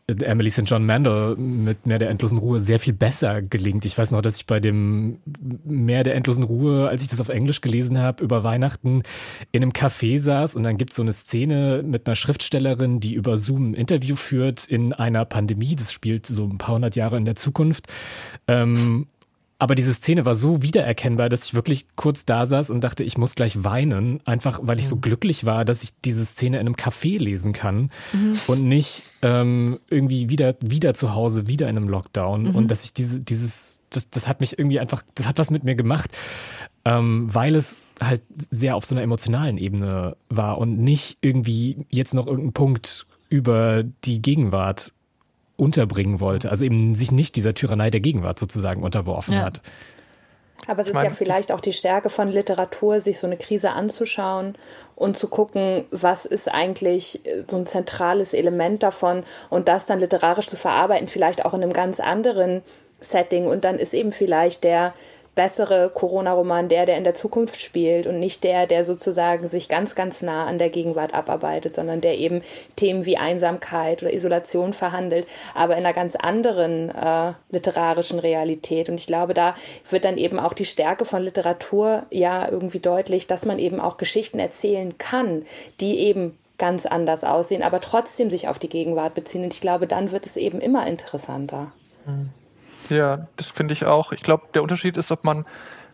[0.07, 0.63] Emily St.
[0.65, 3.85] John Mandel mit Mehr der endlosen Ruhe sehr viel besser gelingt.
[3.85, 5.19] Ich weiß noch, dass ich bei dem
[5.63, 9.03] Meer der endlosen Ruhe, als ich das auf Englisch gelesen habe, über Weihnachten
[9.51, 13.13] in einem Café saß und dann gibt es so eine Szene mit einer Schriftstellerin, die
[13.13, 15.75] über Zoom ein Interview führt in einer Pandemie.
[15.75, 17.87] Das spielt so ein paar hundert Jahre in der Zukunft.
[18.47, 19.07] Ähm,
[19.61, 23.17] aber diese Szene war so wiedererkennbar, dass ich wirklich kurz da saß und dachte, ich
[23.17, 25.01] muss gleich weinen, einfach weil ich so mhm.
[25.01, 28.39] glücklich war, dass ich diese Szene in einem Café lesen kann mhm.
[28.47, 32.43] und nicht ähm, irgendwie wieder, wieder zu Hause, wieder in einem Lockdown.
[32.43, 32.55] Mhm.
[32.55, 35.65] Und dass ich diese, dieses, das, das hat mich irgendwie einfach, das hat was mit
[35.65, 36.17] mir gemacht,
[36.85, 42.13] ähm, weil es halt sehr auf so einer emotionalen Ebene war und nicht irgendwie jetzt
[42.13, 44.93] noch irgendein Punkt über die Gegenwart
[45.57, 46.49] unterbringen wollte.
[46.49, 49.41] Also eben sich nicht dieser Tyrannei der Gegenwart sozusagen unterworfen ja.
[49.41, 49.61] hat.
[50.67, 54.55] Aber es ist ja vielleicht auch die Stärke von Literatur, sich so eine Krise anzuschauen
[54.95, 59.99] und zu gucken, was ist eigentlich äh, so ein zentrales Element davon und das dann
[59.99, 62.61] literarisch zu verarbeiten, vielleicht auch in einem ganz anderen
[62.99, 63.47] Setting.
[63.47, 64.93] Und dann ist eben vielleicht der
[65.39, 69.95] bessere Corona-Roman der, der in der Zukunft spielt und nicht der, der sozusagen sich ganz,
[69.95, 72.41] ganz nah an der Gegenwart abarbeitet, sondern der eben
[72.75, 75.25] Themen wie Einsamkeit oder Isolation verhandelt,
[75.55, 78.89] aber in einer ganz anderen äh, literarischen Realität.
[78.89, 79.55] Und ich glaube, da
[79.89, 83.95] wird dann eben auch die Stärke von Literatur ja irgendwie deutlich, dass man eben auch
[83.95, 85.45] Geschichten erzählen kann,
[85.79, 89.45] die eben ganz anders aussehen, aber trotzdem sich auf die Gegenwart beziehen.
[89.45, 91.71] Und ich glaube, dann wird es eben immer interessanter.
[92.05, 92.31] Mhm.
[92.89, 94.11] Ja, das finde ich auch.
[94.11, 95.45] Ich glaube, der Unterschied ist, ob man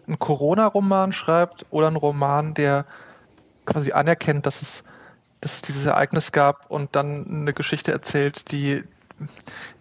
[0.08, 2.86] einen Corona-Roman schreibt oder einen Roman, der
[3.66, 4.84] quasi anerkennt, dass es,
[5.42, 8.84] dass es dieses Ereignis gab und dann eine Geschichte erzählt, die,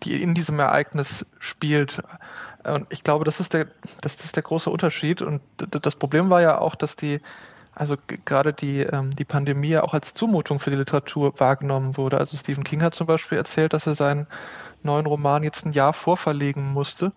[0.02, 1.98] die in diesem Ereignis spielt.
[2.64, 3.66] Und ich glaube, das ist der,
[4.00, 5.22] das ist der große Unterschied.
[5.22, 7.20] Und das Problem war ja auch, dass die,
[7.74, 12.18] also gerade die, ähm, die Pandemie auch als Zumutung für die Literatur wahrgenommen wurde.
[12.18, 14.26] Also Stephen King hat zum Beispiel erzählt, dass er seinen
[14.84, 17.12] neuen Roman jetzt ein Jahr vorverlegen musste,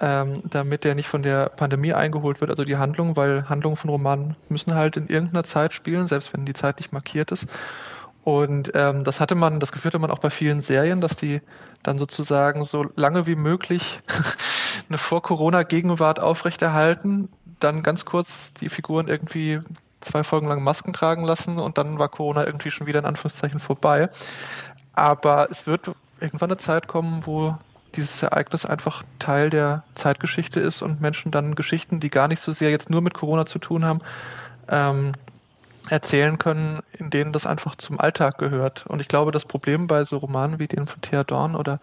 [0.00, 3.90] ähm, damit der nicht von der Pandemie eingeholt wird, also die Handlung, weil Handlungen von
[3.90, 7.46] Romanen müssen halt in irgendeiner Zeit spielen, selbst wenn die Zeit nicht markiert ist.
[8.22, 11.40] Und ähm, das hatte man, das geführte man auch bei vielen Serien, dass die
[11.82, 14.00] dann sozusagen so lange wie möglich
[14.88, 17.28] eine Vor-Corona-Gegenwart aufrechterhalten,
[17.60, 19.60] dann ganz kurz die Figuren irgendwie
[20.00, 23.60] zwei Folgen lang Masken tragen lassen und dann war Corona irgendwie schon wieder in Anführungszeichen
[23.60, 24.08] vorbei.
[24.94, 27.56] Aber es wird irgendwann eine Zeit kommen, wo
[27.96, 32.52] dieses Ereignis einfach Teil der Zeitgeschichte ist und Menschen dann Geschichten, die gar nicht so
[32.52, 34.00] sehr jetzt nur mit Corona zu tun haben,
[34.68, 35.12] ähm,
[35.88, 38.86] erzählen können, in denen das einfach zum Alltag gehört.
[38.86, 41.80] Und ich glaube, das Problem bei so Romanen wie den von Thea Dorn oder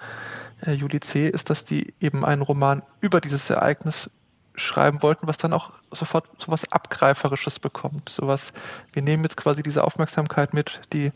[0.66, 1.28] äh, Julie C.
[1.28, 4.10] ist, dass die eben einen Roman über dieses Ereignis
[4.56, 8.10] schreiben wollten, was dann auch sofort sowas Abgreiferisches bekommt.
[8.10, 8.54] Sowas,
[8.94, 11.12] wir nehmen jetzt quasi diese Aufmerksamkeit mit, die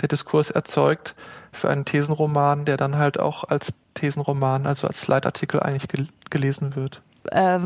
[0.00, 1.14] der Diskurs erzeugt
[1.52, 6.76] für einen Thesenroman, der dann halt auch als Thesenroman, also als Leitartikel eigentlich gel gelesen
[6.76, 7.02] wird.
[7.30, 7.60] Äh,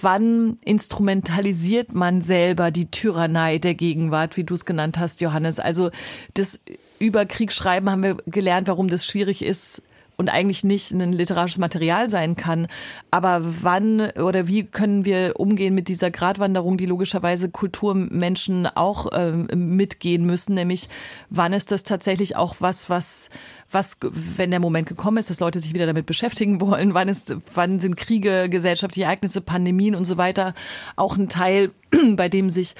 [0.00, 5.60] wann instrumentalisiert man selber die Tyrannei der Gegenwart, wie du es genannt hast, Johannes?
[5.60, 5.90] Also
[6.34, 6.60] das
[6.98, 9.82] Überkriegsschreiben haben wir gelernt, warum das schwierig ist,
[10.16, 12.68] und eigentlich nicht ein literarisches Material sein kann.
[13.10, 19.32] Aber wann oder wie können wir umgehen mit dieser Gratwanderung, die logischerweise Kulturmenschen auch äh,
[19.32, 20.88] mitgehen müssen, nämlich
[21.28, 23.30] wann ist das tatsächlich auch was, was
[23.70, 27.34] was, wenn der Moment gekommen ist, dass Leute sich wieder damit beschäftigen wollen, wann ist,
[27.54, 30.54] wann sind Kriege, gesellschaftliche Ereignisse, Pandemien und so weiter
[30.94, 31.72] auch ein Teil,
[32.16, 32.74] bei dem sich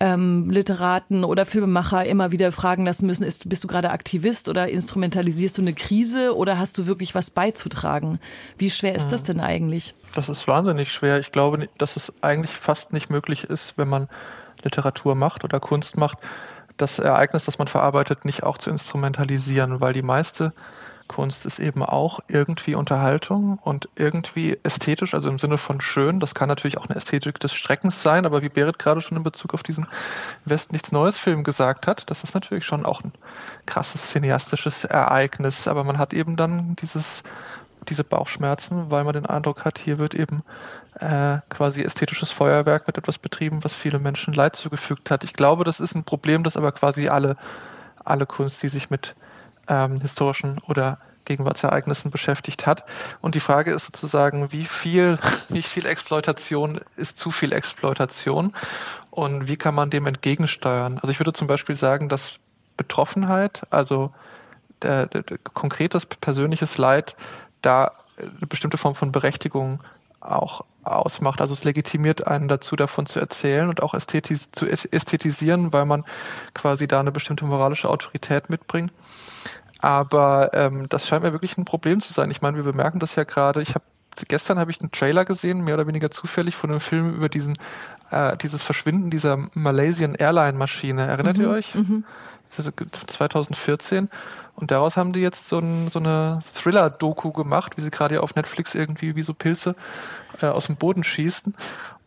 [0.00, 4.68] ähm, Literaten oder Filmemacher immer wieder fragen lassen müssen, ist, bist du gerade Aktivist oder
[4.68, 8.18] instrumentalisierst du eine Krise oder hast du wirklich was beizutragen?
[8.58, 9.26] Wie schwer ist das mhm.
[9.26, 9.94] denn eigentlich?
[10.14, 11.20] Das ist wahnsinnig schwer.
[11.20, 14.08] Ich glaube, dass es eigentlich fast nicht möglich ist, wenn man
[14.62, 16.18] Literatur macht oder Kunst macht,
[16.76, 20.52] das Ereignis, das man verarbeitet, nicht auch zu instrumentalisieren, weil die meiste
[21.08, 26.20] Kunst ist eben auch irgendwie Unterhaltung und irgendwie ästhetisch, also im Sinne von schön.
[26.20, 29.22] Das kann natürlich auch eine Ästhetik des Streckens sein, aber wie Berit gerade schon in
[29.22, 29.86] Bezug auf diesen
[30.44, 33.12] West nichts Neues Film gesagt hat, das ist natürlich schon auch ein
[33.66, 37.22] krasses cineastisches Ereignis, aber man hat eben dann dieses,
[37.88, 40.42] diese Bauchschmerzen, weil man den Eindruck hat, hier wird eben
[40.98, 45.24] äh, quasi ästhetisches Feuerwerk mit etwas betrieben, was viele Menschen Leid zugefügt hat.
[45.24, 47.36] Ich glaube, das ist ein Problem, das aber quasi alle,
[48.04, 49.14] alle Kunst, die sich mit
[49.68, 52.84] ähm, historischen oder Gegenwartsereignissen beschäftigt hat.
[53.20, 55.18] Und die Frage ist sozusagen, wie viel,
[55.48, 58.54] wie viel Exploitation ist zu viel Exploitation
[59.10, 60.98] und wie kann man dem entgegensteuern?
[60.98, 62.34] Also ich würde zum Beispiel sagen, dass
[62.76, 64.12] Betroffenheit, also
[64.82, 65.08] der
[65.54, 67.14] konkretes persönliches Leid,
[67.62, 69.80] da eine bestimmte Form von Berechtigung
[70.20, 71.40] auch ausmacht.
[71.40, 76.04] Also es legitimiert einen dazu, davon zu erzählen und auch ästhetis zu ästhetisieren, weil man
[76.54, 78.92] quasi da eine bestimmte moralische Autorität mitbringt.
[79.80, 82.30] Aber ähm, das scheint mir wirklich ein Problem zu sein.
[82.30, 83.62] Ich meine, wir bemerken das ja gerade.
[83.62, 83.84] Ich habe
[84.28, 87.54] gestern habe ich einen Trailer gesehen, mehr oder weniger zufällig von einem Film über diesen
[88.10, 91.06] äh, dieses Verschwinden dieser Malaysian Airline Maschine.
[91.06, 91.74] Erinnert mhm, ihr euch?
[91.74, 92.04] Mhm.
[93.06, 94.10] 2014.
[94.54, 98.34] Und daraus haben die jetzt so, ein, so eine Thriller-Doku gemacht, wie sie gerade auf
[98.34, 99.74] Netflix irgendwie wie so Pilze
[100.40, 101.54] äh, aus dem Boden schießen.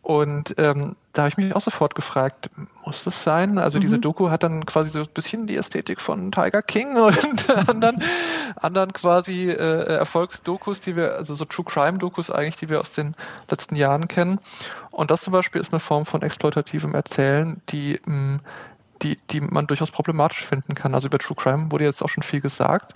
[0.06, 2.48] Und ähm, da habe ich mich auch sofort gefragt,
[2.84, 3.58] muss das sein?
[3.58, 3.82] Also mhm.
[3.82, 8.04] diese Doku hat dann quasi so ein bisschen die Ästhetik von Tiger King und anderen,
[8.54, 12.92] anderen quasi äh, Erfolgsdokus, die wir, also so True Crime Dokus eigentlich, die wir aus
[12.92, 13.16] den
[13.50, 14.38] letzten Jahren kennen.
[14.92, 18.38] Und das zum Beispiel ist eine Form von exploitativem Erzählen, die mh,
[19.02, 20.94] die, die man durchaus problematisch finden kann.
[20.94, 22.94] Also über True Crime wurde jetzt auch schon viel gesagt,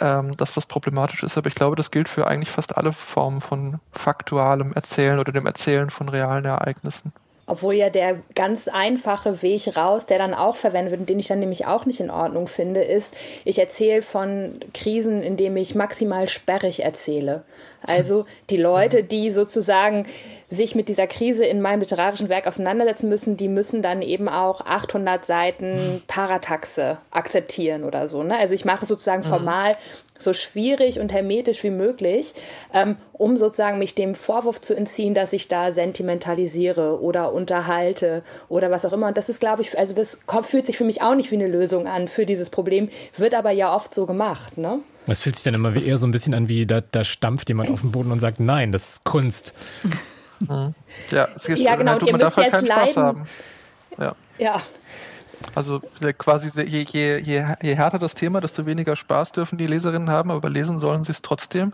[0.00, 3.40] ähm, dass das problematisch ist, aber ich glaube, das gilt für eigentlich fast alle Formen
[3.40, 7.12] von faktualem Erzählen oder dem Erzählen von realen Ereignissen.
[7.46, 11.40] Obwohl ja der ganz einfache Weg raus, der dann auch verwendet wird, den ich dann
[11.40, 16.82] nämlich auch nicht in Ordnung finde, ist, ich erzähle von Krisen, indem ich maximal sperrig
[16.82, 17.44] erzähle.
[17.86, 20.06] Also die Leute, die sozusagen
[20.48, 24.62] sich mit dieser Krise in meinem literarischen Werk auseinandersetzen müssen, die müssen dann eben auch
[24.62, 28.22] 800 Seiten Parataxe akzeptieren oder so.
[28.22, 28.38] Ne?
[28.38, 29.28] Also ich mache sozusagen mhm.
[29.28, 29.76] formal
[30.24, 32.34] so schwierig und hermetisch wie möglich,
[32.72, 38.70] ähm, um sozusagen mich dem Vorwurf zu entziehen, dass ich da sentimentalisiere oder unterhalte oder
[38.70, 39.08] was auch immer.
[39.08, 41.48] Und das ist, glaube ich, also das fühlt sich für mich auch nicht wie eine
[41.48, 44.58] Lösung an für dieses Problem, wird aber ja oft so gemacht.
[44.58, 44.80] Ne?
[45.06, 47.70] Es fühlt sich dann immer eher so ein bisschen an, wie da, da stampft jemand
[47.70, 49.54] auf den Boden und sagt, nein, das ist Kunst.
[50.40, 50.74] Mhm.
[51.10, 53.26] Ja, ja genau, und ihr müsst halt jetzt leiden.
[53.98, 54.16] Ja.
[54.36, 54.60] ja.
[55.54, 55.80] Also
[56.18, 60.30] quasi je, je, je, je härter das Thema, desto weniger Spaß dürfen die Leserinnen haben,
[60.30, 61.72] aber lesen sollen sie es trotzdem.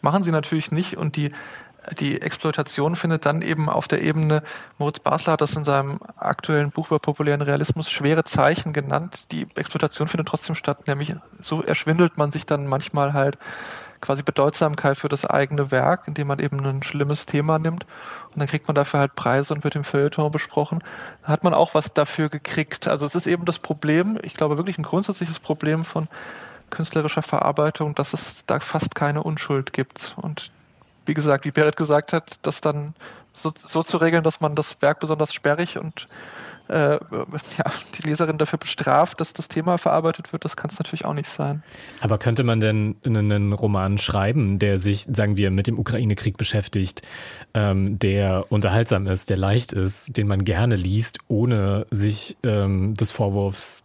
[0.00, 1.32] Machen sie natürlich nicht und die
[1.98, 4.42] die Exploitation findet dann eben auf der Ebene,
[4.78, 9.24] Moritz Basler hat das in seinem aktuellen Buch über populären Realismus schwere Zeichen genannt.
[9.32, 13.38] Die Exploitation findet trotzdem statt, nämlich so erschwindelt man sich dann manchmal halt
[14.00, 17.84] quasi Bedeutsamkeit für das eigene Werk, indem man eben ein schlimmes Thema nimmt
[18.32, 20.82] und dann kriegt man dafür halt Preise und wird im Feuilleton besprochen.
[21.22, 22.86] Da hat man auch was dafür gekriegt.
[22.86, 26.08] Also es ist eben das Problem, ich glaube wirklich ein grundsätzliches Problem von
[26.70, 30.14] künstlerischer Verarbeitung, dass es da fast keine Unschuld gibt.
[30.16, 30.52] Und
[31.06, 32.94] wie gesagt, wie Berit gesagt hat, das dann
[33.34, 36.06] so, so zu regeln, dass man das Werk besonders sperrig und
[36.70, 36.98] äh,
[37.58, 41.14] ja, die Leserin dafür bestraft, dass das Thema verarbeitet wird, das kann es natürlich auch
[41.14, 41.62] nicht sein.
[42.00, 47.02] Aber könnte man denn einen Roman schreiben, der sich, sagen wir, mit dem Ukraine-Krieg beschäftigt,
[47.54, 53.10] ähm, der unterhaltsam ist, der leicht ist, den man gerne liest, ohne sich ähm, des
[53.10, 53.84] Vorwurfs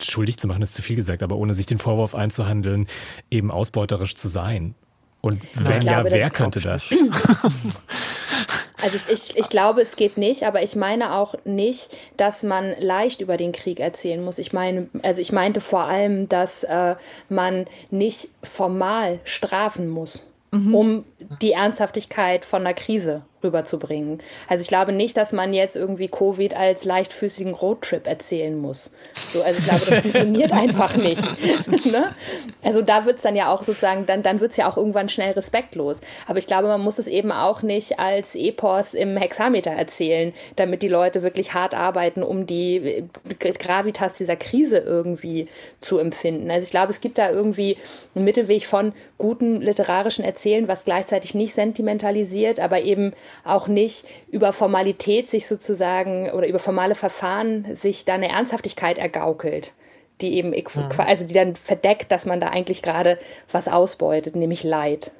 [0.00, 2.86] schuldig zu machen, ist zu viel gesagt, aber ohne sich den Vorwurf einzuhandeln,
[3.30, 4.74] eben ausbeuterisch zu sein?
[5.20, 6.92] Und wenn ja, wer könnte das?
[8.82, 12.74] Also ich, ich, ich glaube, es geht nicht, aber ich meine auch nicht, dass man
[12.78, 14.38] leicht über den Krieg erzählen muss.
[14.38, 16.96] Ich meine, also ich meinte vor allem, dass äh,
[17.28, 20.74] man nicht formal strafen muss, mhm.
[20.74, 21.04] um
[21.40, 24.22] die Ernsthaftigkeit von einer Krise rüberzubringen.
[24.48, 28.92] Also ich glaube nicht, dass man jetzt irgendwie Covid als leichtfüßigen Roadtrip erzählen muss.
[29.28, 31.22] So, also ich glaube, das funktioniert einfach nicht.
[31.92, 32.14] ne?
[32.62, 35.08] Also da wird es dann ja auch sozusagen, dann, dann wird es ja auch irgendwann
[35.08, 36.00] schnell respektlos.
[36.26, 40.82] Aber ich glaube, man muss es eben auch nicht als Epos im Hexameter erzählen, damit
[40.82, 43.04] die Leute wirklich hart arbeiten, um die
[43.38, 45.48] Gravitas dieser Krise irgendwie
[45.80, 46.50] zu empfinden.
[46.50, 47.76] Also ich glaube, es gibt da irgendwie
[48.14, 53.12] einen Mittelweg von guten literarischen Erzählen, was gleichzeitig nicht sentimentalisiert, aber eben
[53.44, 59.72] auch nicht über Formalität sich sozusagen oder über formale Verfahren sich da eine Ernsthaftigkeit ergaukelt,
[60.20, 60.90] die eben, mhm.
[60.98, 63.18] also die dann verdeckt, dass man da eigentlich gerade
[63.50, 65.12] was ausbeutet, nämlich Leid.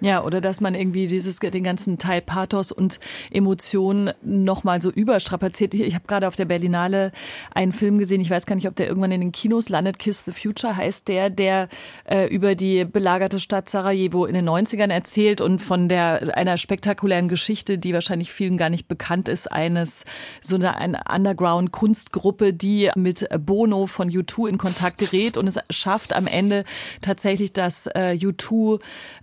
[0.00, 5.74] Ja, oder dass man irgendwie dieses den ganzen Teil Pathos und Emotionen nochmal so überstrapaziert.
[5.74, 7.12] Ich, ich habe gerade auf der Berlinale
[7.54, 10.24] einen Film gesehen, ich weiß gar nicht, ob der irgendwann in den Kinos landet, Kiss
[10.24, 11.68] the Future heißt der, der
[12.04, 17.28] äh, über die belagerte Stadt Sarajevo in den 90ern erzählt und von der einer spektakulären
[17.28, 20.04] Geschichte, die wahrscheinlich vielen gar nicht bekannt ist, eines
[20.40, 26.14] so eine, eine Underground-Kunstgruppe, die mit Bono von U2 in Kontakt gerät und es schafft
[26.14, 26.64] am Ende
[27.02, 28.80] tatsächlich, dass äh, U2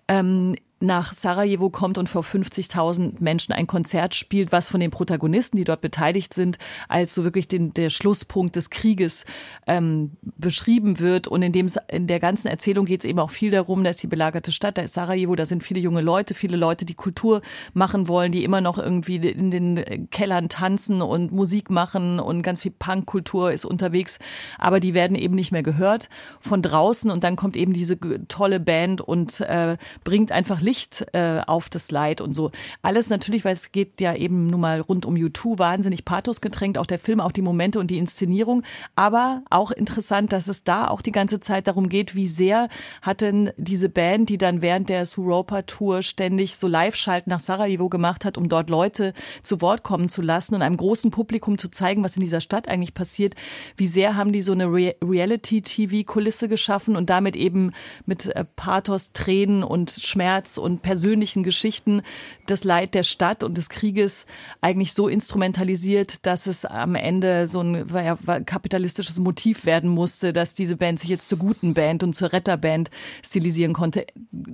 [0.07, 5.57] ähm, nach Sarajevo kommt und vor 50.000 Menschen ein Konzert spielt, was von den Protagonisten,
[5.57, 9.25] die dort beteiligt sind, als so wirklich den, der Schlusspunkt des Krieges
[9.65, 11.27] ähm, beschrieben wird.
[11.27, 14.03] Und in, dem, in der ganzen Erzählung geht es eben auch viel darum, da ist
[14.03, 17.41] die belagerte Stadt, da ist Sarajevo, da sind viele junge Leute, viele Leute, die Kultur
[17.73, 22.61] machen wollen, die immer noch irgendwie in den Kellern tanzen und Musik machen und ganz
[22.61, 24.19] viel Punkkultur ist unterwegs,
[24.59, 26.09] aber die werden eben nicht mehr gehört
[26.39, 31.39] von draußen und dann kommt eben diese tolle Band und äh, bringt einfach Licht äh,
[31.47, 32.51] auf das Leid und so.
[32.81, 36.77] Alles natürlich, weil es geht ja eben nun mal rund um U2 wahnsinnig Pathos getränkt,
[36.77, 38.63] auch der Film, auch die Momente und die Inszenierung.
[38.95, 42.67] Aber auch interessant, dass es da auch die ganze Zeit darum geht, wie sehr
[43.01, 48.25] hat denn diese Band, die dann während der Europa-Tour ständig so Live-Schalten nach Sarajevo gemacht
[48.25, 52.03] hat, um dort Leute zu Wort kommen zu lassen und einem großen Publikum zu zeigen,
[52.03, 53.35] was in dieser Stadt eigentlich passiert,
[53.77, 57.71] wie sehr haben die so eine Re Reality-TV-Kulisse geschaffen und damit eben
[58.05, 62.01] mit äh, Pathos, Tränen und Schmerz und persönlichen Geschichten
[62.45, 64.25] das Leid der Stadt und des Krieges
[64.61, 70.53] eigentlich so instrumentalisiert, dass es am Ende so ein ja, kapitalistisches Motiv werden musste, dass
[70.53, 72.89] diese Band sich jetzt zur guten Band und zur Retterband
[73.23, 74.05] stilisieren konnte.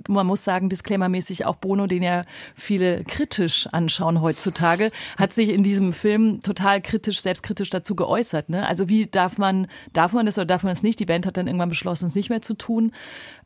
[0.08, 5.62] Man muss sagen, disclaimermäßig auch Bono, den ja viele kritisch anschauen heutzutage, hat sich in
[5.62, 8.48] diesem Film total kritisch, selbstkritisch dazu geäußert.
[8.48, 8.66] Ne?
[8.66, 11.00] Also wie darf man, darf man das oder darf man es nicht?
[11.00, 12.92] Die Band hat dann irgendwann beschlossen, es nicht mehr zu tun,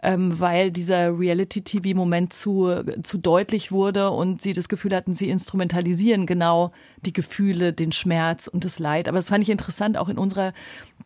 [0.02, 6.26] ähm, weil dieser Reality-TV-Moment zu, zu deutlich wurde und sie das Gefühl hatten, sie instrumentalisieren
[6.26, 6.72] genau
[7.04, 9.08] die Gefühle, den Schmerz und das Leid.
[9.08, 10.52] Aber das fand ich interessant auch in unserer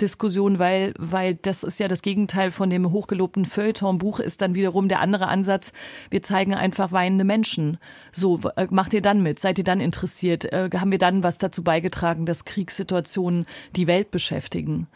[0.00, 4.88] Diskussion, weil, weil das ist ja das Gegenteil von dem hochgelobten Feuilleton-Buch, ist dann wiederum
[4.88, 5.72] der andere Ansatz.
[6.10, 7.78] Wir zeigen einfach weinende Menschen.
[8.12, 9.38] So, äh, macht ihr dann mit?
[9.38, 10.44] Seid ihr dann interessiert?
[10.52, 14.86] Äh, haben wir dann was dazu beigetragen, dass Kriegssituationen die Welt beschäftigen?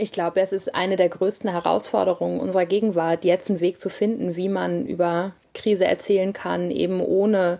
[0.00, 4.36] Ich glaube, es ist eine der größten Herausforderungen unserer Gegenwart, jetzt einen Weg zu finden,
[4.36, 7.58] wie man über Krise erzählen kann, eben ohne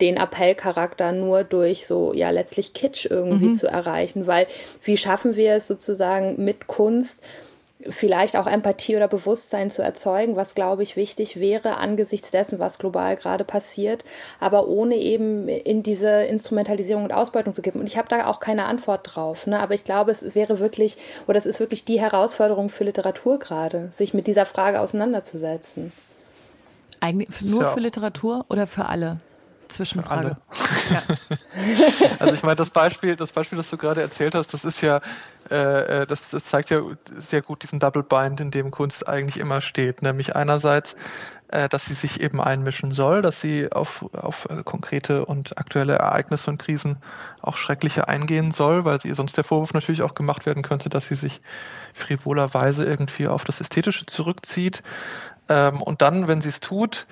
[0.00, 3.54] den Appellcharakter nur durch so, ja, letztlich Kitsch irgendwie mhm.
[3.54, 4.28] zu erreichen.
[4.28, 4.46] Weil
[4.82, 7.24] wie schaffen wir es sozusagen mit Kunst,
[7.88, 12.78] vielleicht auch Empathie oder Bewusstsein zu erzeugen, was, glaube ich, wichtig wäre angesichts dessen, was
[12.78, 14.04] global gerade passiert,
[14.40, 17.80] aber ohne eben in diese Instrumentalisierung und Ausbeutung zu geben.
[17.80, 19.46] Und ich habe da auch keine Antwort drauf.
[19.46, 19.60] Ne?
[19.60, 23.90] Aber ich glaube, es wäre wirklich, oder es ist wirklich die Herausforderung für Literatur gerade,
[23.90, 25.92] sich mit dieser Frage auseinanderzusetzen.
[27.00, 27.72] Eigentlich nur ja.
[27.72, 29.18] für Literatur oder für alle?
[29.74, 30.36] Zwischenfrage.
[30.90, 31.02] Ja.
[32.18, 35.00] also ich meine, das Beispiel, das Beispiel, das du gerade erzählt hast, das ist ja
[35.50, 36.80] äh, äh, das, das zeigt ja
[37.18, 40.02] sehr gut diesen Double Bind, in dem Kunst eigentlich immer steht.
[40.02, 40.96] Nämlich einerseits,
[41.48, 45.94] äh, dass sie sich eben einmischen soll, dass sie auf, auf äh, konkrete und aktuelle
[45.94, 46.96] Ereignisse und Krisen
[47.40, 51.06] auch schreckliche eingehen soll, weil sie sonst der Vorwurf natürlich auch gemacht werden könnte, dass
[51.06, 51.40] sie sich
[51.92, 54.82] frivolerweise irgendwie auf das Ästhetische zurückzieht.
[55.48, 57.06] Ähm, und dann, wenn sie es tut,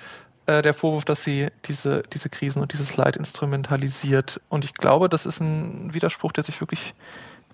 [0.45, 4.41] äh, der Vorwurf, dass sie diese, diese Krisen und dieses Leid instrumentalisiert.
[4.49, 6.93] Und ich glaube, das ist ein Widerspruch, der sich wirklich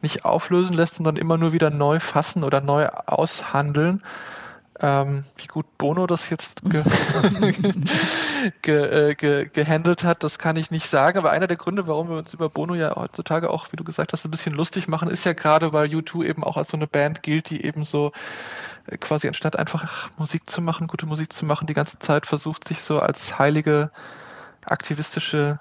[0.01, 4.01] nicht auflösen lässt, sondern immer nur wieder neu fassen oder neu aushandeln.
[4.79, 6.83] Ähm, wie gut Bono das jetzt ge
[8.61, 11.17] ge äh, ge gehandelt hat, das kann ich nicht sagen.
[11.17, 14.13] Aber einer der Gründe, warum wir uns über Bono ja heutzutage auch, wie du gesagt
[14.13, 16.85] hast, ein bisschen lustig machen, ist ja gerade, weil U2 eben auch als so eine
[16.85, 18.11] Band gilt, die eben so
[18.85, 22.67] äh, quasi anstatt einfach Musik zu machen, gute Musik zu machen, die ganze Zeit versucht,
[22.67, 23.89] sich so als heilige
[24.65, 25.59] aktivistische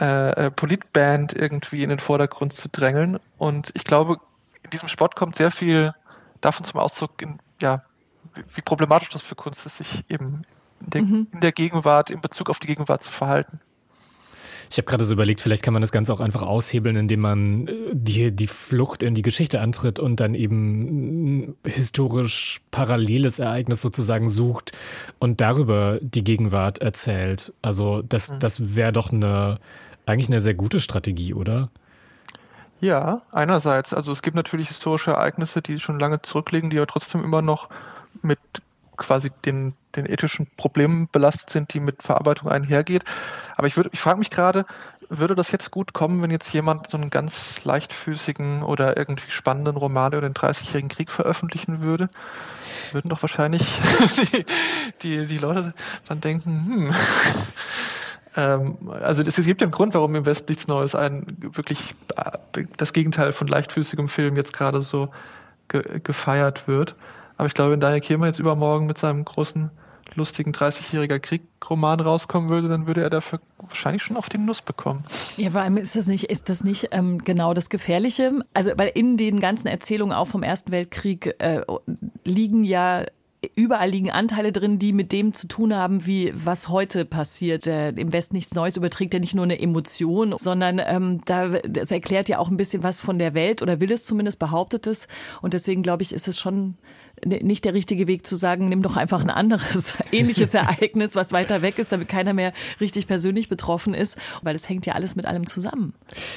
[0.00, 3.20] äh, äh, Politband irgendwie in den Vordergrund zu drängeln.
[3.38, 4.16] Und ich glaube,
[4.64, 5.94] in diesem Sport kommt sehr viel
[6.40, 7.82] davon zum Ausdruck, in, ja,
[8.54, 10.42] wie, problematisch das für Kunst ist, sich eben
[10.80, 11.26] in der, mhm.
[11.32, 13.60] in der Gegenwart, in Bezug auf die Gegenwart zu verhalten.
[14.70, 17.68] Ich habe gerade so überlegt, vielleicht kann man das Ganze auch einfach aushebeln, indem man
[17.68, 23.82] äh, die, die Flucht in die Geschichte antritt und dann eben ein historisch paralleles Ereignis
[23.82, 24.72] sozusagen sucht
[25.18, 27.52] und darüber die Gegenwart erzählt.
[27.60, 28.38] Also das, mhm.
[28.38, 29.58] das wäre doch eine
[30.06, 31.70] eigentlich eine sehr gute Strategie, oder?
[32.80, 33.94] Ja, einerseits.
[33.94, 37.68] Also es gibt natürlich historische Ereignisse, die schon lange zurückliegen, die ja trotzdem immer noch
[38.22, 38.38] mit
[38.96, 43.04] quasi den, den ethischen Problemen belastet sind, die mit Verarbeitung einhergeht.
[43.56, 44.66] Aber ich, ich frage mich gerade,
[45.08, 49.76] würde das jetzt gut kommen, wenn jetzt jemand so einen ganz leichtfüßigen oder irgendwie spannenden
[49.76, 52.08] Roman über den 30-jährigen Krieg veröffentlichen würde?
[52.92, 53.62] Würden doch wahrscheinlich
[54.32, 54.46] die,
[55.02, 55.74] die, die Leute
[56.06, 56.94] dann denken, hm,
[58.36, 62.64] ähm, also es gibt ja einen Grund, warum im Westen nichts Neues ein wirklich äh,
[62.76, 65.10] das Gegenteil von leichtfüßigem Film jetzt gerade so
[65.68, 66.94] ge gefeiert wird.
[67.42, 69.72] Aber ich glaube, wenn Daniel Kiemer jetzt übermorgen mit seinem großen,
[70.14, 75.02] lustigen 30-jähriger Krieg-Roman rauskommen würde, dann würde er dafür wahrscheinlich schon auf die Nuss bekommen.
[75.36, 78.44] Ja, vor allem ist das nicht, ist das nicht ähm, genau das Gefährliche?
[78.54, 81.62] Also, weil in den ganzen Erzählungen auch vom Ersten Weltkrieg äh,
[82.24, 83.06] liegen ja
[83.56, 87.66] überall liegen Anteile drin, die mit dem zu tun haben, wie was heute passiert.
[87.66, 91.90] Äh, Im Westen nichts Neues überträgt ja nicht nur eine Emotion, sondern ähm, da das
[91.90, 95.08] erklärt ja auch ein bisschen was von der Welt oder will es zumindest behauptet es.
[95.40, 96.76] Und deswegen glaube ich, ist es schon
[97.24, 101.62] nicht der richtige Weg zu sagen, nimm doch einfach ein anderes ähnliches Ereignis, was weiter
[101.62, 105.26] weg ist, damit keiner mehr richtig persönlich betroffen ist, weil es hängt ja alles mit
[105.26, 105.94] allem zusammen.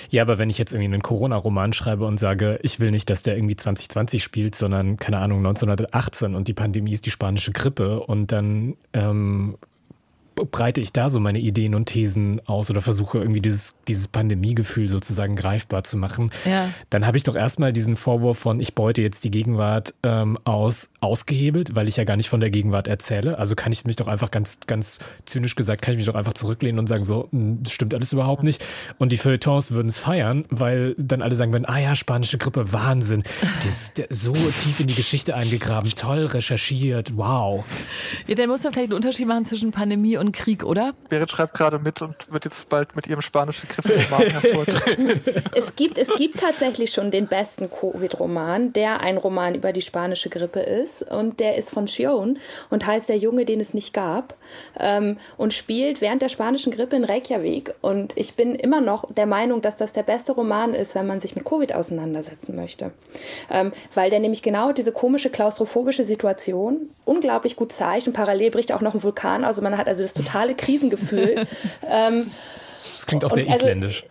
[0.10, 3.22] Ja, aber wenn ich jetzt irgendwie einen Corona-Roman schreibe und sage, ich will nicht, dass
[3.22, 8.02] der irgendwie 2020 spielt, sondern keine Ahnung 1918 und die Pandemie ist die spanische Grippe
[8.02, 9.58] und dann ähm,
[10.36, 14.90] breite ich da so meine Ideen und Thesen aus oder versuche irgendwie dieses, dieses Pandemiegefühl
[14.90, 16.70] sozusagen greifbar zu machen, ja.
[16.90, 20.90] dann habe ich doch erstmal diesen Vorwurf von, ich beute jetzt die Gegenwart ähm, aus,
[21.00, 23.38] ausgehebelt, weil ich ja gar nicht von der Gegenwart erzähle.
[23.40, 26.34] Also kann ich mich doch einfach ganz, ganz zynisch gesagt, kann ich mich doch einfach
[26.34, 28.66] zurücklehnen und sagen, so, hm, das stimmt alles überhaupt nicht.
[28.98, 32.74] Und die Feuilletons würden es feiern, weil dann alle sagen würden, ah ja, spanische Grippe,
[32.74, 33.24] Wahnsinn.
[33.64, 37.64] Das ist so tief in die Geschichte eingegraben, toll recherchiert, wow.
[38.28, 40.94] Ja, dann muss man vielleicht einen Unterschied machen zwischen Pandemie und und Krieg, oder?
[41.10, 45.22] Berit schreibt gerade mit und wird jetzt bald mit ihrem spanischen Griffroman hervortreten.
[45.56, 50.30] es, gibt, es gibt tatsächlich schon den besten Covid-Roman, der ein Roman über die spanische
[50.30, 51.04] Grippe ist.
[51.04, 54.36] Und der ist von Chion und heißt Der Junge, den es nicht gab.
[54.80, 57.74] Ähm, und spielt während der spanischen Grippe in Reykjavik.
[57.82, 61.20] Und ich bin immer noch der Meinung, dass das der beste Roman ist, wenn man
[61.20, 62.92] sich mit Covid auseinandersetzen möchte.
[63.50, 68.08] Ähm, weil der nämlich genau diese komische klaustrophobische Situation unglaublich gut zeigt.
[68.08, 69.44] Und parallel bricht auch noch ein Vulkan.
[69.44, 71.45] Also man hat also das totale Krisengefühl.
[71.88, 72.32] ähm,
[72.95, 74.03] das klingt auch sehr also, isländisch.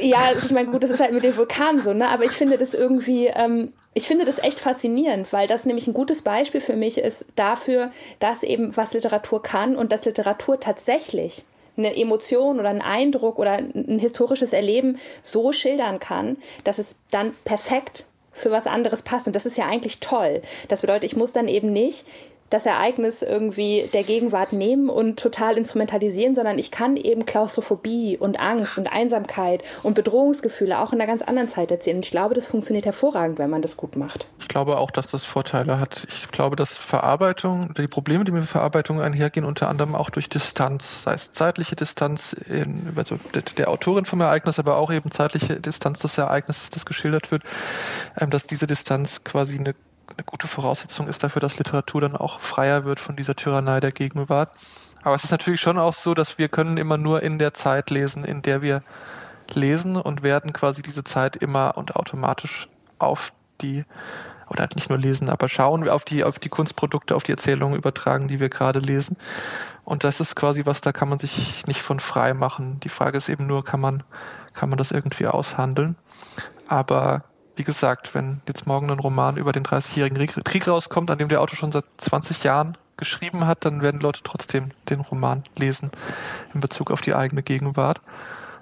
[0.00, 2.08] Ja, ich meine, gut, das ist halt mit dem Vulkan so, ne?
[2.08, 5.94] Aber ich finde das irgendwie, ähm, ich finde das echt faszinierend, weil das nämlich ein
[5.94, 11.44] gutes Beispiel für mich ist dafür, dass eben was Literatur kann und dass Literatur tatsächlich
[11.76, 17.32] eine Emotion oder einen Eindruck oder ein historisches Erleben so schildern kann, dass es dann
[17.44, 19.26] perfekt für was anderes passt.
[19.26, 20.42] Und das ist ja eigentlich toll.
[20.68, 22.06] Das bedeutet, ich muss dann eben nicht
[22.50, 28.40] das Ereignis irgendwie der Gegenwart nehmen und total instrumentalisieren, sondern ich kann eben Klaustrophobie und
[28.40, 31.96] Angst und Einsamkeit und Bedrohungsgefühle auch in einer ganz anderen Zeit erzählen.
[31.96, 34.28] Und ich glaube, das funktioniert hervorragend, wenn man das gut macht.
[34.40, 36.06] Ich glaube auch, dass das Vorteile hat.
[36.08, 41.02] Ich glaube, dass Verarbeitung, die Probleme, die mit Verarbeitung einhergehen, unter anderem auch durch Distanz,
[41.04, 43.16] sei es zeitliche Distanz, in, also
[43.56, 47.42] der Autorin vom Ereignis, aber auch eben zeitliche Distanz des Ereignisses, das geschildert wird,
[48.18, 49.74] ähm, dass diese Distanz quasi eine
[50.16, 53.92] eine gute Voraussetzung ist dafür, dass Literatur dann auch freier wird von dieser Tyrannei der
[53.92, 54.50] Gegenwart.
[55.02, 57.90] Aber es ist natürlich schon auch so, dass wir können immer nur in der Zeit
[57.90, 58.82] lesen, in der wir
[59.50, 63.84] lesen und werden quasi diese Zeit immer und automatisch auf die
[64.50, 68.28] oder nicht nur lesen, aber schauen auf die auf die Kunstprodukte, auf die Erzählungen übertragen,
[68.28, 69.16] die wir gerade lesen.
[69.84, 72.80] Und das ist quasi was, da kann man sich nicht von frei machen.
[72.80, 74.02] Die Frage ist eben nur, kann man
[74.58, 75.96] kann man das irgendwie aushandeln?
[76.66, 77.22] Aber
[77.58, 81.40] wie gesagt, wenn jetzt morgen ein Roman über den 30-jährigen Krieg rauskommt, an dem der
[81.40, 85.90] Autor schon seit 20 Jahren geschrieben hat, dann werden Leute trotzdem den Roman lesen
[86.54, 88.00] in Bezug auf die eigene Gegenwart.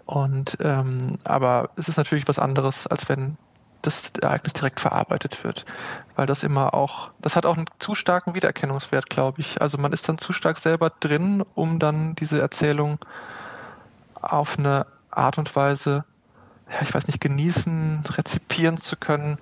[0.06, 3.36] Und ähm, aber es ist natürlich was anderes, als wenn
[3.82, 5.66] das Ereignis direkt verarbeitet wird,
[6.16, 9.60] weil das immer auch, das hat auch einen zu starken Wiedererkennungswert, glaube ich.
[9.60, 12.98] Also man ist dann zu stark selber drin, um dann diese Erzählung
[14.14, 16.04] auf eine Art und Weise
[16.70, 19.38] ja, ich weiß nicht, genießen, rezipieren zu können,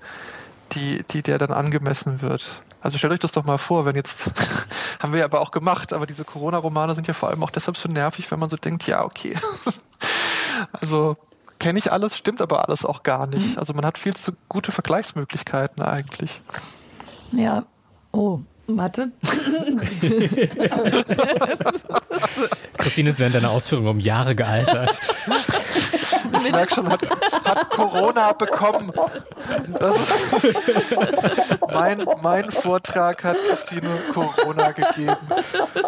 [0.72, 2.62] die, die der dann angemessen wird.
[2.80, 4.30] Also stellt euch das doch mal vor, wenn jetzt,
[5.00, 7.76] haben wir ja aber auch gemacht, aber diese Corona-Romane sind ja vor allem auch deshalb
[7.76, 9.36] so nervig, wenn man so denkt, ja, okay.
[10.72, 11.16] also
[11.58, 13.56] kenne ich alles, stimmt aber alles auch gar nicht.
[13.58, 16.42] Also man hat viel zu gute Vergleichsmöglichkeiten eigentlich.
[17.32, 17.64] Ja.
[18.12, 19.12] Oh, Warte.
[22.78, 24.98] Christine ist während deiner Ausführung um Jahre gealtert.
[26.44, 27.02] Ich merke schon, hat,
[27.44, 28.92] hat Corona bekommen.
[31.72, 35.16] mein, mein Vortrag hat Christine Corona gegeben.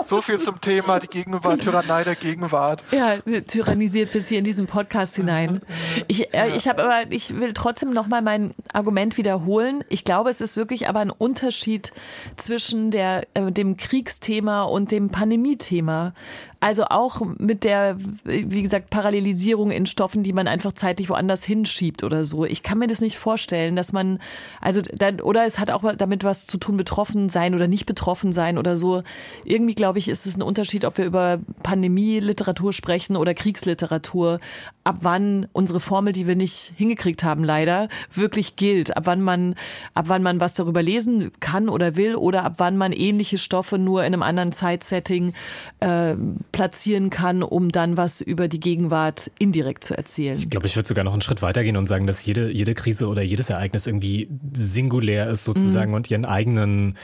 [0.07, 2.83] So viel zum Thema die Gegenwart, Tyrannei der Gegenwart.
[2.91, 5.61] Ja, tyrannisiert bis hier in diesen Podcast hinein.
[6.09, 9.85] Ich, äh, ich habe aber, ich will trotzdem nochmal mein Argument wiederholen.
[9.89, 11.93] Ich glaube, es ist wirklich aber ein Unterschied
[12.37, 16.15] zwischen der, äh, dem Kriegsthema und dem Pandemie-Thema.
[16.59, 22.03] Also auch mit der, wie gesagt, Parallelisierung in Stoffen, die man einfach zeitlich woanders hinschiebt
[22.03, 22.45] oder so.
[22.45, 24.21] Ich kann mir das nicht vorstellen, dass man,
[24.61, 28.33] also, dann, oder es hat auch damit was zu tun, betroffen sein oder nicht betroffen
[28.33, 29.03] sein oder so.
[29.45, 34.41] Irgendwie, glaube ich, ist es ein Unterschied, ob wir über Pandemie-Literatur sprechen oder Kriegsliteratur.
[34.87, 38.97] Ab wann unsere Formel, die wir nicht hingekriegt haben, leider, wirklich gilt.
[38.97, 39.57] Ab wann man,
[39.95, 43.79] ab wann man was darüber lesen kann oder will oder ab wann man ähnliche Stoffe
[43.79, 45.35] nur in einem anderen Zeitsetting
[45.81, 46.15] äh,
[46.53, 50.39] platzieren kann, um dann was über die Gegenwart indirekt zu erzählen.
[50.39, 53.09] Ich glaube, ich würde sogar noch einen Schritt weitergehen und sagen, dass jede, jede Krise
[53.09, 55.97] oder jedes Ereignis irgendwie singulär ist sozusagen mhm.
[55.97, 56.97] und ihren eigenen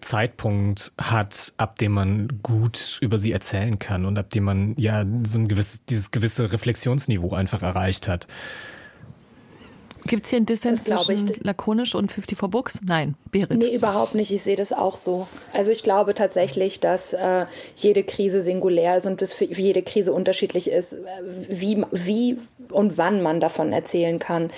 [0.00, 5.04] Zeitpunkt hat, ab dem man gut über sie erzählen kann und ab dem man ja
[5.24, 8.26] so ein gewisses, dieses gewisse Reflexionsniveau einfach erreicht hat.
[10.06, 12.80] Gibt es hier einen Dissens zwischen ich, lakonisch und 54 Books?
[12.84, 13.58] Nein, Berit.
[13.58, 14.32] Nee, überhaupt nicht.
[14.32, 15.28] Ich sehe das auch so.
[15.52, 17.46] Also ich glaube tatsächlich, dass äh,
[17.76, 20.96] jede Krise singulär ist und das für jede Krise unterschiedlich ist,
[21.48, 22.38] wie, wie
[22.72, 24.50] und wann man davon erzählen kann.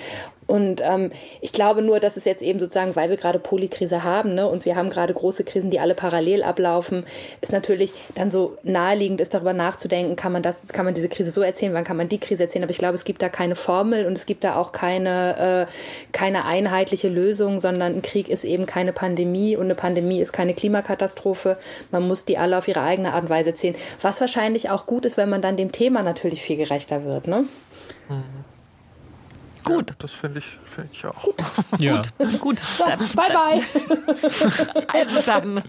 [0.47, 1.11] Und ähm,
[1.41, 4.65] ich glaube nur, dass es jetzt eben sozusagen, weil wir gerade Polykrise haben ne, und
[4.65, 7.05] wir haben gerade große Krisen, die alle parallel ablaufen,
[7.41, 11.31] ist natürlich dann so naheliegend ist, darüber nachzudenken, kann man das, kann man diese Krise
[11.31, 12.63] so erzählen, wann kann man die Krise erzählen.
[12.63, 15.73] Aber ich glaube, es gibt da keine Formel und es gibt da auch keine, äh,
[16.11, 20.53] keine einheitliche Lösung, sondern ein Krieg ist eben keine Pandemie und eine Pandemie ist keine
[20.53, 21.57] Klimakatastrophe.
[21.91, 23.75] Man muss die alle auf ihre eigene Art und Weise erzählen.
[24.01, 27.27] Was wahrscheinlich auch gut ist, wenn man dann dem Thema natürlich viel gerechter wird.
[27.27, 27.45] Ne?
[28.17, 28.53] Mhm.
[29.63, 29.91] Gut.
[29.91, 30.45] Ja, das finde ich,
[30.75, 31.23] find ich auch.
[31.23, 31.35] Gut.
[31.79, 32.01] Ja.
[32.17, 32.39] Gut.
[32.39, 32.59] Gut.
[32.59, 33.63] So, dann, bye bye.
[34.93, 35.63] also dann.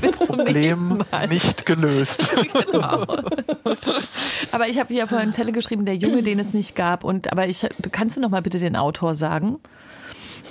[0.00, 1.28] Bis zum Problem nächsten Mal.
[1.28, 2.18] nicht gelöst.
[2.52, 3.06] genau.
[4.52, 7.04] Aber ich habe hier vorhin Zelle geschrieben, der Junge, den es nicht gab.
[7.04, 9.58] Und aber ich, kannst du noch mal bitte den Autor sagen?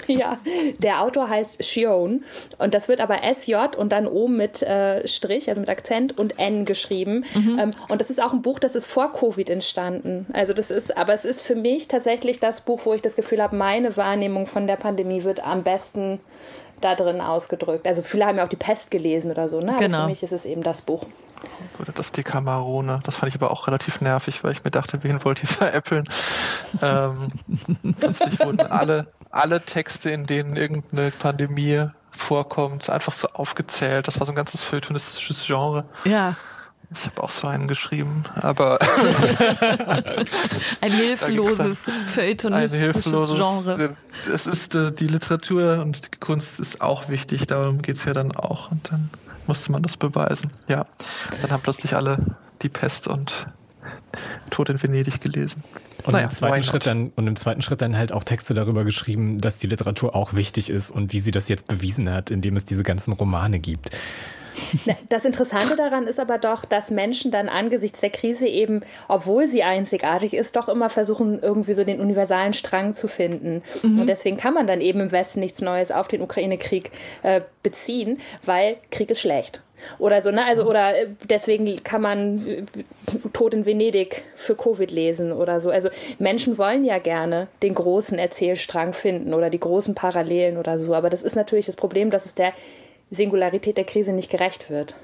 [0.18, 0.38] Ja,
[0.80, 2.24] der Autor heißt Shion
[2.58, 6.39] und das wird aber SJ und dann O mit äh, Strich, also mit Akzent und
[6.39, 7.26] N geschrieben.
[7.36, 7.60] Mhm.
[7.60, 10.26] Ähm, und das ist auch ein Buch, das ist vor Covid entstanden.
[10.34, 13.41] Also das ist, aber es ist für mich tatsächlich das Buch, wo ich das Gefühl
[13.41, 16.20] habe, meine Wahrnehmung von der Pandemie wird am besten
[16.82, 17.88] da drin ausgedrückt.
[17.88, 19.72] Also viele haben ja auch die Pest gelesen oder so, ne?
[19.72, 20.01] Aber genau.
[20.03, 21.05] für mich ist es eben das Buch.
[21.80, 22.99] Oder das Decamerone.
[23.03, 26.03] Das fand ich aber auch relativ nervig, weil ich mir dachte, wen wollt ihr veräppeln?
[26.82, 27.30] ähm,
[27.99, 34.07] plötzlich wurden alle, alle Texte, in denen irgendeine Pandemie vorkommt, einfach so aufgezählt.
[34.07, 35.86] Das war so ein ganzes feuilletonistisches Genre.
[36.03, 36.36] Ja.
[36.89, 38.80] Ich habe auch so einen geschrieben, aber
[40.82, 43.95] ein hilfloses feuilletonistisches Genre.
[44.34, 48.13] Es ist äh, die Literatur und die Kunst ist auch wichtig, darum geht es ja
[48.13, 48.71] dann auch.
[48.71, 49.09] Und dann
[49.47, 50.53] musste man das beweisen.
[50.69, 50.86] Ja,
[51.41, 52.19] dann haben plötzlich alle
[52.61, 53.47] die Pest und
[54.51, 55.64] Tod in Venedig gelesen.
[56.03, 58.84] Und, naja, im zweiten Schritt dann, und im zweiten Schritt dann halt auch Texte darüber
[58.84, 62.55] geschrieben, dass die Literatur auch wichtig ist und wie sie das jetzt bewiesen hat, indem
[62.55, 63.91] es diese ganzen Romane gibt.
[65.10, 69.64] Das Interessante daran ist aber doch, dass Menschen dann angesichts der Krise eben, obwohl sie
[69.64, 73.62] einzigartig ist, doch immer versuchen, irgendwie so den universalen Strang zu finden.
[73.84, 73.99] Mhm.
[73.99, 76.91] Und deswegen kann man dann eben im Westen nichts Neues auf den Ukraine-Krieg
[77.24, 79.62] äh, beziehen, weil Krieg ist schlecht.
[79.99, 80.45] Oder so, ne?
[80.45, 82.63] Also, oder äh, deswegen kann man äh,
[83.34, 85.71] Tod in Venedig für Covid lesen oder so.
[85.71, 90.93] Also Menschen wollen ja gerne den großen Erzählstrang finden oder die großen Parallelen oder so.
[90.93, 92.53] Aber das ist natürlich das Problem, dass es der
[93.11, 94.95] Singularität der Krise nicht gerecht wird.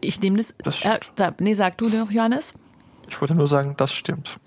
[0.00, 0.54] Ich nehme das.
[0.62, 2.54] das äh, da, nee, sag du noch, Johannes?
[3.08, 4.34] Ich wollte nur sagen, das stimmt.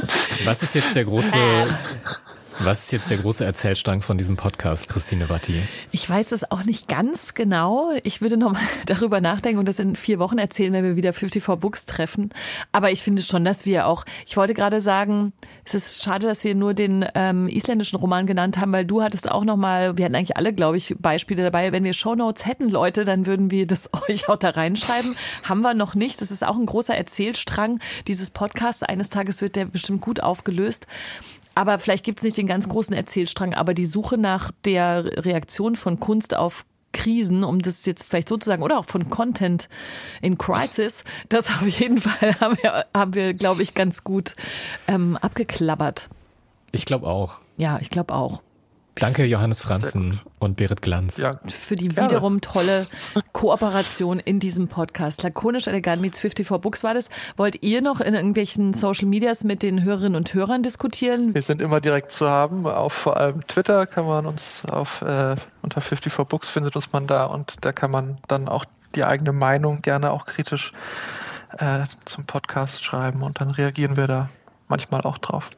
[0.44, 1.36] Was ist jetzt der große
[2.60, 5.60] Was ist jetzt der große Erzählstrang von diesem Podcast, Christine Watti?
[5.90, 7.90] Ich weiß es auch nicht ganz genau.
[8.02, 11.60] Ich würde nochmal darüber nachdenken und das in vier Wochen erzählen, wenn wir wieder 54
[11.60, 12.30] Books treffen.
[12.72, 15.34] Aber ich finde schon, dass wir auch, ich wollte gerade sagen,
[15.64, 19.30] es ist schade, dass wir nur den ähm, isländischen Roman genannt haben, weil du hattest
[19.30, 21.72] auch nochmal, wir hatten eigentlich alle, glaube ich, Beispiele dabei.
[21.72, 25.14] Wenn wir Shownotes hätten, Leute, dann würden wir das euch auch da reinschreiben.
[25.44, 26.22] Haben wir noch nicht.
[26.22, 28.82] Das ist auch ein großer Erzählstrang dieses Podcasts.
[28.82, 30.86] Eines Tages wird der bestimmt gut aufgelöst.
[31.56, 35.74] Aber vielleicht gibt es nicht den ganz großen Erzählstrang, aber die Suche nach der Reaktion
[35.74, 39.70] von Kunst auf Krisen, um das jetzt vielleicht sozusagen, oder auch von Content
[40.20, 44.36] in Crisis, das auf jeden Fall haben wir, haben wir glaube ich, ganz gut
[44.86, 46.10] ähm, abgeklappert.
[46.72, 47.38] Ich glaube auch.
[47.56, 48.42] Ja, ich glaube auch.
[48.98, 51.18] Danke, Johannes Franzen und Berit Glanz.
[51.18, 52.08] Ja, für die gerne.
[52.08, 52.86] wiederum tolle
[53.32, 55.22] Kooperation in diesem Podcast.
[55.22, 57.10] Lakonisch elegant meets 54 Books war das.
[57.36, 61.34] Wollt ihr noch in irgendwelchen Social Medias mit den Hörerinnen und Hörern diskutieren?
[61.34, 62.66] Wir sind immer direkt zu haben.
[62.66, 67.06] Auf vor allem Twitter kann man uns auf äh, unter 54 Books findet uns man
[67.06, 70.72] da und da kann man dann auch die eigene Meinung gerne auch kritisch
[71.58, 74.28] äh, zum Podcast schreiben und dann reagieren wir da
[74.68, 75.50] manchmal auch drauf.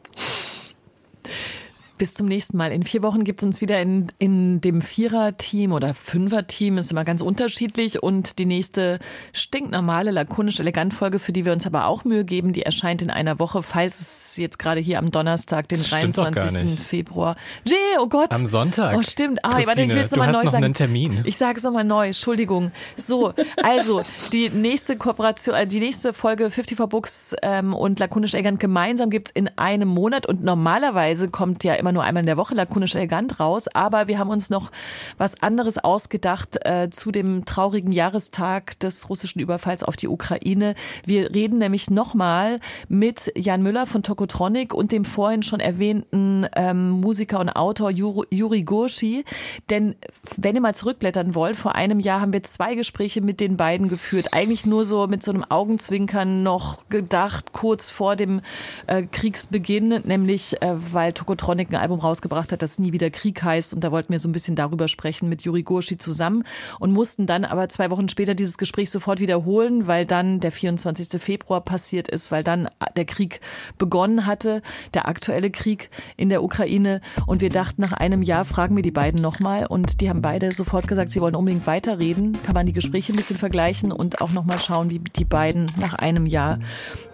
[1.98, 2.70] Bis zum nächsten Mal.
[2.70, 7.04] In vier Wochen gibt es uns wieder in, in dem Vierer-Team oder Fünfer-Team, ist immer
[7.04, 8.02] ganz unterschiedlich.
[8.02, 9.00] Und die nächste
[9.32, 13.64] stinknormale, lakonisch-elegant-Folge, für die wir uns aber auch Mühe geben, die erscheint in einer Woche,
[13.64, 16.78] falls es jetzt gerade hier am Donnerstag, den 23.
[16.78, 17.34] Februar.
[17.64, 18.32] Jay, oh Gott.
[18.32, 18.96] Am Sonntag.
[18.96, 19.40] Oh, stimmt.
[19.42, 20.64] Ah, warte, ich will es nochmal neu noch sagen.
[20.64, 21.22] Einen Termin.
[21.24, 22.70] Ich sage es nochmal neu, Entschuldigung.
[22.96, 29.10] So, also, die nächste Kooperation, äh, die nächste Folge 54 Books ähm, und lakonisch-elegant gemeinsam
[29.10, 32.36] gibt es in einem Monat und normalerweise kommt ja immer immer nur einmal in der
[32.36, 34.70] Woche lakonisch elegant raus, aber wir haben uns noch
[35.16, 40.74] was anderes ausgedacht äh, zu dem traurigen Jahrestag des russischen Überfalls auf die Ukraine.
[41.06, 46.90] Wir reden nämlich nochmal mit Jan Müller von Tokotronic und dem vorhin schon erwähnten ähm,
[46.90, 49.24] Musiker und Autor Juri, Gurshi.
[49.70, 49.96] Denn
[50.36, 53.88] wenn ihr mal zurückblättern wollt, vor einem Jahr haben wir zwei Gespräche mit den beiden
[53.88, 54.34] geführt.
[54.34, 58.42] Eigentlich nur so mit so einem Augenzwinkern noch gedacht, kurz vor dem
[58.86, 63.74] äh, Kriegsbeginn, nämlich äh, weil Tokotronic Album rausgebracht hat, das Nie wieder Krieg heißt.
[63.74, 66.44] Und da wollten wir so ein bisschen darüber sprechen mit Juri Gurschi zusammen
[66.78, 71.20] und mussten dann aber zwei Wochen später dieses Gespräch sofort wiederholen, weil dann der 24.
[71.20, 73.40] Februar passiert ist, weil dann der Krieg
[73.78, 74.62] begonnen hatte,
[74.94, 77.00] der aktuelle Krieg in der Ukraine.
[77.26, 79.66] Und wir dachten, nach einem Jahr fragen wir die beiden nochmal.
[79.66, 82.38] Und die haben beide sofort gesagt, sie wollen unbedingt weiterreden.
[82.44, 85.94] Kann man die Gespräche ein bisschen vergleichen und auch nochmal schauen, wie die beiden nach
[85.94, 86.58] einem Jahr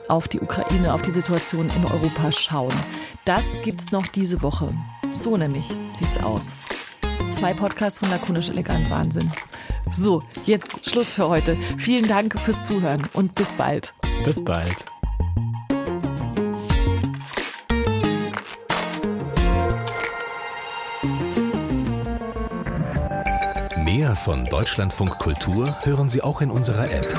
[0.09, 2.75] auf die Ukraine, auf die Situation in Europa schauen.
[3.25, 4.75] Das gibt's noch diese Woche.
[5.13, 6.57] So nämlich sieht's aus.
[7.31, 9.33] Zwei Podcasts von Lakonisch Elegant Wahnsinn.
[9.91, 11.57] So, jetzt Schluss für heute.
[11.77, 13.95] Vielen Dank fürs Zuhören und bis bald.
[14.25, 14.85] Bis bald.
[23.85, 27.19] Mehr von Deutschlandfunk Kultur hören Sie auch in unserer App